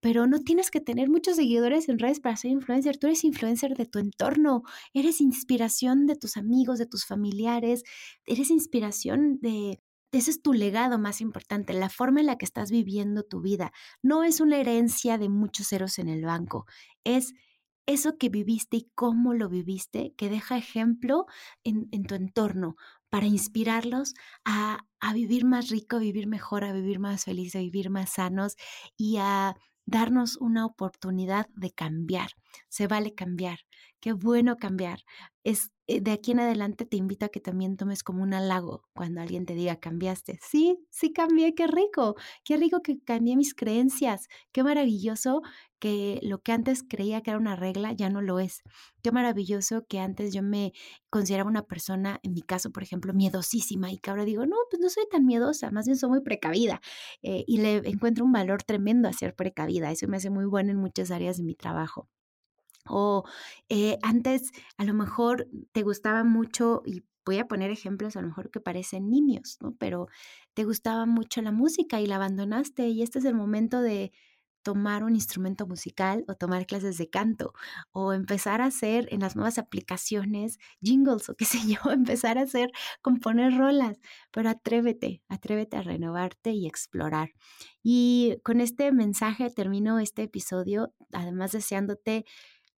pero 0.00 0.26
no 0.26 0.40
tienes 0.40 0.70
que 0.70 0.80
tener 0.80 1.08
muchos 1.08 1.36
seguidores 1.36 1.88
en 1.88 1.98
redes 1.98 2.20
para 2.20 2.36
ser 2.36 2.50
influencer. 2.50 2.98
Tú 2.98 3.06
eres 3.06 3.24
influencer 3.24 3.74
de 3.74 3.86
tu 3.86 3.98
entorno, 3.98 4.62
eres 4.92 5.20
inspiración 5.20 6.06
de 6.06 6.16
tus 6.16 6.36
amigos, 6.36 6.78
de 6.78 6.86
tus 6.86 7.06
familiares, 7.06 7.84
eres 8.26 8.50
inspiración 8.50 9.38
de 9.40 9.80
ese 10.10 10.30
es 10.30 10.40
tu 10.40 10.54
legado 10.54 10.98
más 10.98 11.20
importante, 11.20 11.74
la 11.74 11.90
forma 11.90 12.20
en 12.20 12.26
la 12.26 12.38
que 12.38 12.46
estás 12.46 12.70
viviendo 12.70 13.24
tu 13.24 13.42
vida. 13.42 13.72
No 14.02 14.24
es 14.24 14.40
una 14.40 14.56
herencia 14.56 15.18
de 15.18 15.28
muchos 15.28 15.68
ceros 15.68 15.98
en 15.98 16.08
el 16.08 16.24
banco, 16.24 16.64
es 17.04 17.34
eso 17.88 18.18
que 18.18 18.28
viviste 18.28 18.76
y 18.76 18.90
cómo 18.94 19.32
lo 19.32 19.48
viviste, 19.48 20.14
que 20.16 20.28
deja 20.28 20.58
ejemplo 20.58 21.24
en, 21.64 21.88
tu 22.04 22.14
entorno 22.14 22.76
para 23.08 23.26
inspirarlos 23.26 24.14
a, 24.44 24.80
a, 25.00 25.14
vivir 25.14 25.46
más 25.46 25.70
rico, 25.70 25.96
a 25.96 26.00
vivir 26.00 26.26
mejor, 26.26 26.64
a 26.64 26.72
vivir 26.74 26.98
más 27.00 27.24
feliz, 27.24 27.56
a 27.56 27.60
vivir 27.60 27.88
más 27.88 28.10
sanos 28.10 28.56
y 28.98 29.16
a 29.16 29.56
darnos 29.86 30.36
una 30.36 30.66
oportunidad 30.66 31.46
de 31.56 31.70
cambiar. 31.70 32.32
Se 32.68 32.86
vale 32.86 33.14
cambiar. 33.14 33.60
Qué 34.00 34.12
bueno 34.12 34.56
cambiar. 34.56 35.00
Es 35.48 35.70
eh, 35.86 36.02
de 36.02 36.10
aquí 36.12 36.32
en 36.32 36.40
adelante 36.40 36.84
te 36.84 36.98
invito 36.98 37.24
a 37.24 37.28
que 37.30 37.40
también 37.40 37.78
tomes 37.78 38.02
como 38.02 38.22
un 38.22 38.34
halago 38.34 38.82
cuando 38.94 39.22
alguien 39.22 39.46
te 39.46 39.54
diga 39.54 39.76
cambiaste. 39.80 40.38
Sí, 40.42 40.78
sí 40.90 41.10
cambié, 41.12 41.54
qué 41.54 41.66
rico. 41.66 42.16
Qué 42.44 42.58
rico 42.58 42.82
que 42.82 43.00
cambié 43.02 43.34
mis 43.34 43.54
creencias. 43.54 44.28
Qué 44.52 44.62
maravilloso 44.62 45.40
que 45.78 46.20
lo 46.22 46.42
que 46.42 46.52
antes 46.52 46.82
creía 46.86 47.22
que 47.22 47.30
era 47.30 47.38
una 47.38 47.56
regla 47.56 47.92
ya 47.92 48.10
no 48.10 48.20
lo 48.20 48.40
es. 48.40 48.62
Qué 49.02 49.10
maravilloso 49.10 49.86
que 49.88 50.00
antes 50.00 50.34
yo 50.34 50.42
me 50.42 50.72
consideraba 51.08 51.48
una 51.48 51.62
persona, 51.62 52.20
en 52.22 52.34
mi 52.34 52.42
caso, 52.42 52.70
por 52.70 52.82
ejemplo, 52.82 53.14
miedosísima 53.14 53.90
y 53.90 53.96
que 53.98 54.10
ahora 54.10 54.24
digo, 54.26 54.44
no, 54.44 54.56
pues 54.70 54.80
no 54.82 54.90
soy 54.90 55.04
tan 55.10 55.24
miedosa, 55.24 55.70
más 55.70 55.86
bien 55.86 55.96
soy 55.96 56.10
muy 56.10 56.20
precavida 56.20 56.80
eh, 57.22 57.44
y 57.46 57.58
le 57.58 57.76
encuentro 57.88 58.24
un 58.26 58.32
valor 58.32 58.62
tremendo 58.64 59.08
a 59.08 59.12
ser 59.14 59.34
precavida. 59.34 59.90
Eso 59.92 60.08
me 60.08 60.18
hace 60.18 60.28
muy 60.30 60.44
bueno 60.44 60.72
en 60.72 60.76
muchas 60.78 61.10
áreas 61.10 61.38
de 61.38 61.44
mi 61.44 61.54
trabajo. 61.54 62.08
O 62.90 63.24
eh, 63.68 63.98
antes 64.02 64.52
a 64.76 64.84
lo 64.84 64.94
mejor 64.94 65.48
te 65.72 65.82
gustaba 65.82 66.24
mucho, 66.24 66.82
y 66.84 67.02
voy 67.24 67.38
a 67.38 67.46
poner 67.46 67.70
ejemplos 67.70 68.16
a 68.16 68.22
lo 68.22 68.28
mejor 68.28 68.50
que 68.50 68.60
parecen 68.60 69.10
niños, 69.10 69.58
¿no? 69.60 69.74
Pero 69.78 70.08
te 70.54 70.64
gustaba 70.64 71.06
mucho 71.06 71.42
la 71.42 71.52
música 71.52 72.00
y 72.00 72.06
la 72.06 72.16
abandonaste 72.16 72.88
y 72.88 73.02
este 73.02 73.18
es 73.18 73.24
el 73.26 73.34
momento 73.34 73.82
de 73.82 74.12
tomar 74.62 75.04
un 75.04 75.14
instrumento 75.14 75.66
musical 75.66 76.24
o 76.28 76.34
tomar 76.34 76.66
clases 76.66 76.98
de 76.98 77.08
canto 77.08 77.52
o 77.92 78.12
empezar 78.12 78.60
a 78.60 78.66
hacer 78.66 79.08
en 79.10 79.20
las 79.20 79.36
nuevas 79.36 79.58
aplicaciones 79.58 80.58
jingles 80.82 81.28
o 81.28 81.34
qué 81.36 81.44
sé 81.44 81.58
yo, 81.66 81.80
empezar 81.90 82.38
a 82.38 82.42
hacer, 82.42 82.70
componer 83.00 83.56
rolas, 83.56 83.98
pero 84.30 84.50
atrévete, 84.50 85.22
atrévete 85.28 85.76
a 85.76 85.82
renovarte 85.82 86.50
y 86.50 86.66
explorar. 86.66 87.30
Y 87.82 88.36
con 88.44 88.60
este 88.60 88.92
mensaje 88.92 89.48
termino 89.50 89.98
este 89.98 90.24
episodio, 90.24 90.92
además 91.12 91.52
deseándote 91.52 92.26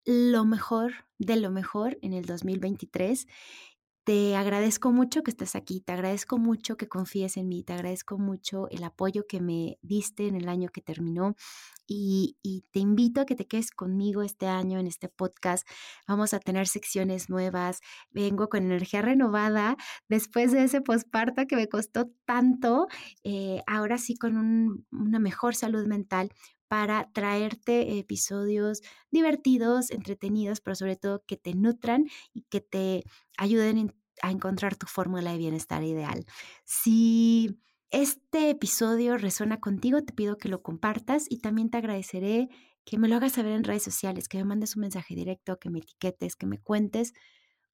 lo 0.04 0.44
mejor 0.44 0.92
de 1.18 1.36
lo 1.36 1.50
mejor 1.50 1.98
en 2.02 2.14
el 2.14 2.24
2023 2.24 3.26
te 4.04 4.34
agradezco 4.34 4.92
mucho 4.92 5.22
que 5.22 5.30
estés 5.30 5.54
aquí, 5.54 5.80
te 5.82 5.92
agradezco 5.92 6.38
mucho 6.38 6.76
que 6.76 6.88
confíes 6.88 7.36
en 7.36 7.48
mí, 7.48 7.62
te 7.62 7.74
agradezco 7.74 8.18
mucho 8.18 8.68
el 8.70 8.82
apoyo 8.82 9.26
que 9.28 9.40
me 9.40 9.78
diste 9.82 10.26
en 10.26 10.34
el 10.34 10.48
año 10.48 10.70
que 10.70 10.80
terminó 10.80 11.36
y, 11.86 12.36
te 12.72 12.80
invito 12.80 13.20
a 13.20 13.26
que 13.26 13.34
te 13.34 13.46
quedes 13.46 13.70
conmigo 13.70 14.22
este 14.22 14.46
año 14.46 14.78
en 14.78 14.86
este 14.86 15.08
podcast. 15.08 15.68
Vamos 16.08 16.34
a 16.34 16.40
tener 16.40 16.66
secciones 16.66 17.28
nuevas, 17.28 17.80
vengo 18.10 18.48
con 18.48 18.64
energía 18.64 19.02
renovada 19.02 19.76
después 20.08 20.52
de 20.52 20.64
ese 20.64 20.80
posparto 20.80 21.46
que 21.46 21.56
me 21.56 21.68
costó 21.68 22.10
tanto, 22.24 22.86
eh, 23.24 23.62
ahora 23.66 23.98
sí 23.98 24.16
con 24.16 24.84
una 24.90 25.18
mejor 25.18 25.54
salud 25.54 25.86
mental 25.86 26.32
para 26.70 27.10
traerte 27.10 27.98
episodios 27.98 28.80
divertidos, 29.10 29.90
entretenidos, 29.90 30.60
pero 30.60 30.76
sobre 30.76 30.94
todo 30.94 31.24
que 31.26 31.36
te 31.36 31.52
nutran 31.52 32.06
y 32.32 32.42
que 32.42 32.60
te 32.60 33.02
ayuden 33.36 33.92
a 34.22 34.30
encontrar 34.30 34.76
tu 34.76 34.86
fórmula 34.86 35.32
de 35.32 35.38
bienestar 35.38 35.82
ideal. 35.82 36.24
Si 36.64 37.60
este 37.90 38.50
episodio 38.50 39.18
resuena 39.18 39.58
contigo, 39.58 40.04
te 40.04 40.12
pido 40.12 40.38
que 40.38 40.48
lo 40.48 40.62
compartas 40.62 41.26
y 41.28 41.40
también 41.40 41.70
te 41.70 41.78
agradeceré 41.78 42.48
que 42.84 42.98
me 42.98 43.08
lo 43.08 43.16
hagas 43.16 43.32
saber 43.32 43.50
en 43.50 43.64
redes 43.64 43.82
sociales, 43.82 44.28
que 44.28 44.38
me 44.38 44.44
mandes 44.44 44.76
un 44.76 44.82
mensaje 44.82 45.16
directo, 45.16 45.58
que 45.58 45.70
me 45.70 45.80
etiquetes, 45.80 46.36
que 46.36 46.46
me 46.46 46.58
cuentes 46.58 47.14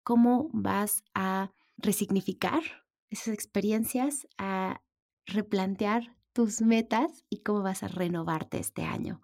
cómo 0.04 0.48
vas 0.54 1.02
a 1.12 1.52
resignificar 1.76 2.62
esas 3.10 3.34
experiencias, 3.34 4.26
a 4.38 4.80
replantear 5.26 6.16
tus 6.36 6.60
metas 6.60 7.24
y 7.30 7.38
cómo 7.38 7.62
vas 7.62 7.82
a 7.82 7.88
renovarte 7.88 8.58
este 8.58 8.82
año. 8.82 9.22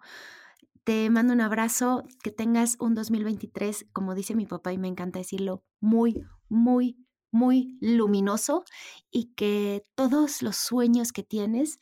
Te 0.83 1.11
mando 1.11 1.31
un 1.31 1.41
abrazo, 1.41 2.05
que 2.23 2.31
tengas 2.31 2.75
un 2.79 2.95
2023, 2.95 3.85
como 3.93 4.15
dice 4.15 4.33
mi 4.33 4.47
papá 4.47 4.73
y 4.73 4.79
me 4.79 4.87
encanta 4.87 5.19
decirlo, 5.19 5.63
muy, 5.79 6.23
muy, 6.49 6.97
muy 7.31 7.77
luminoso 7.81 8.63
y 9.11 9.35
que 9.35 9.83
todos 9.93 10.41
los 10.41 10.57
sueños 10.57 11.11
que 11.11 11.21
tienes 11.21 11.77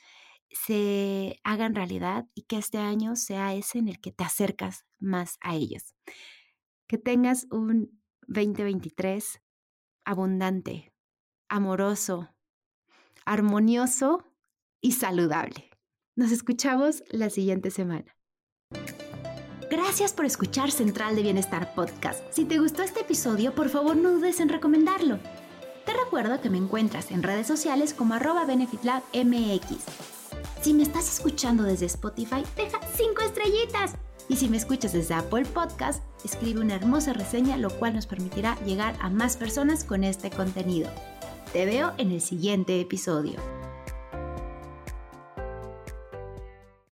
se 0.50 1.40
hagan 1.46 1.76
realidad 1.76 2.28
y 2.36 2.42
que 2.42 2.58
este 2.58 2.80
año 2.80 3.16
sea 3.16 3.54
ese 3.54 3.80
en 3.80 3.88
el 3.88 4.02
que 4.02 4.12
te 4.12 4.26
acercas 4.26 4.86
más 5.00 5.38
a 5.40 5.56
ellos. 5.56 5.96
Que 6.88 6.98
tengas 6.98 7.48
un 7.52 8.02
2023 8.28 9.42
abundante, 10.04 10.94
amoroso, 11.48 12.36
armonioso 13.24 14.26
y 14.82 14.94
saludable. 14.94 15.70
Nos 16.16 16.32
escuchamos 16.32 17.04
la 17.10 17.30
siguiente 17.30 17.72
semana. 17.72 18.18
Gracias 19.70 20.12
por 20.12 20.26
escuchar 20.26 20.72
Central 20.72 21.16
de 21.16 21.24
Bienestar 21.24 21.74
Podcast. 21.74 22.22
Si 22.32 22.44
te 22.44 22.60
gustó 22.60 22.84
este 22.84 23.02
episodio, 23.02 23.56
por 23.56 23.70
favor 23.70 23.96
no 23.96 24.12
dudes 24.12 24.42
en 24.42 24.50
recomendarlo. 24.50 25.20
Te 25.86 25.94
recuerdo 25.94 26.42
que 26.42 26.50
me 26.50 26.58
encuentras 26.58 27.12
en 27.12 27.24
redes 27.24 27.48
sociales 27.48 27.94
como 27.94 28.14
arroba 28.14 28.46
benefitlabmx. 28.46 29.78
Si 30.62 30.74
me 30.74 30.84
estás 30.84 31.12
escuchando 31.12 31.64
desde 31.64 31.86
Spotify, 31.86 32.44
deja 32.56 32.80
5 32.96 33.22
estrellitas. 33.22 33.96
Y 34.28 34.36
si 34.36 34.48
me 34.48 34.58
escuchas 34.58 34.94
desde 34.94 35.14
Apple 35.14 35.46
Podcast, 35.46 36.04
escribe 36.24 36.62
una 36.62 36.76
hermosa 36.76 37.14
reseña, 37.14 37.58
lo 37.58 37.70
cual 37.70 37.96
nos 37.96 38.08
permitirá 38.08 38.58
llegar 38.66 38.96
a 39.02 39.10
más 39.10 39.38
personas 39.38 39.84
con 39.84 40.04
este 40.04 40.30
contenido. 40.30 40.90
Te 41.54 41.66
veo 41.66 41.94
en 41.98 42.12
el 42.12 42.22
siguiente 42.22 42.80
episodio. 42.80 43.40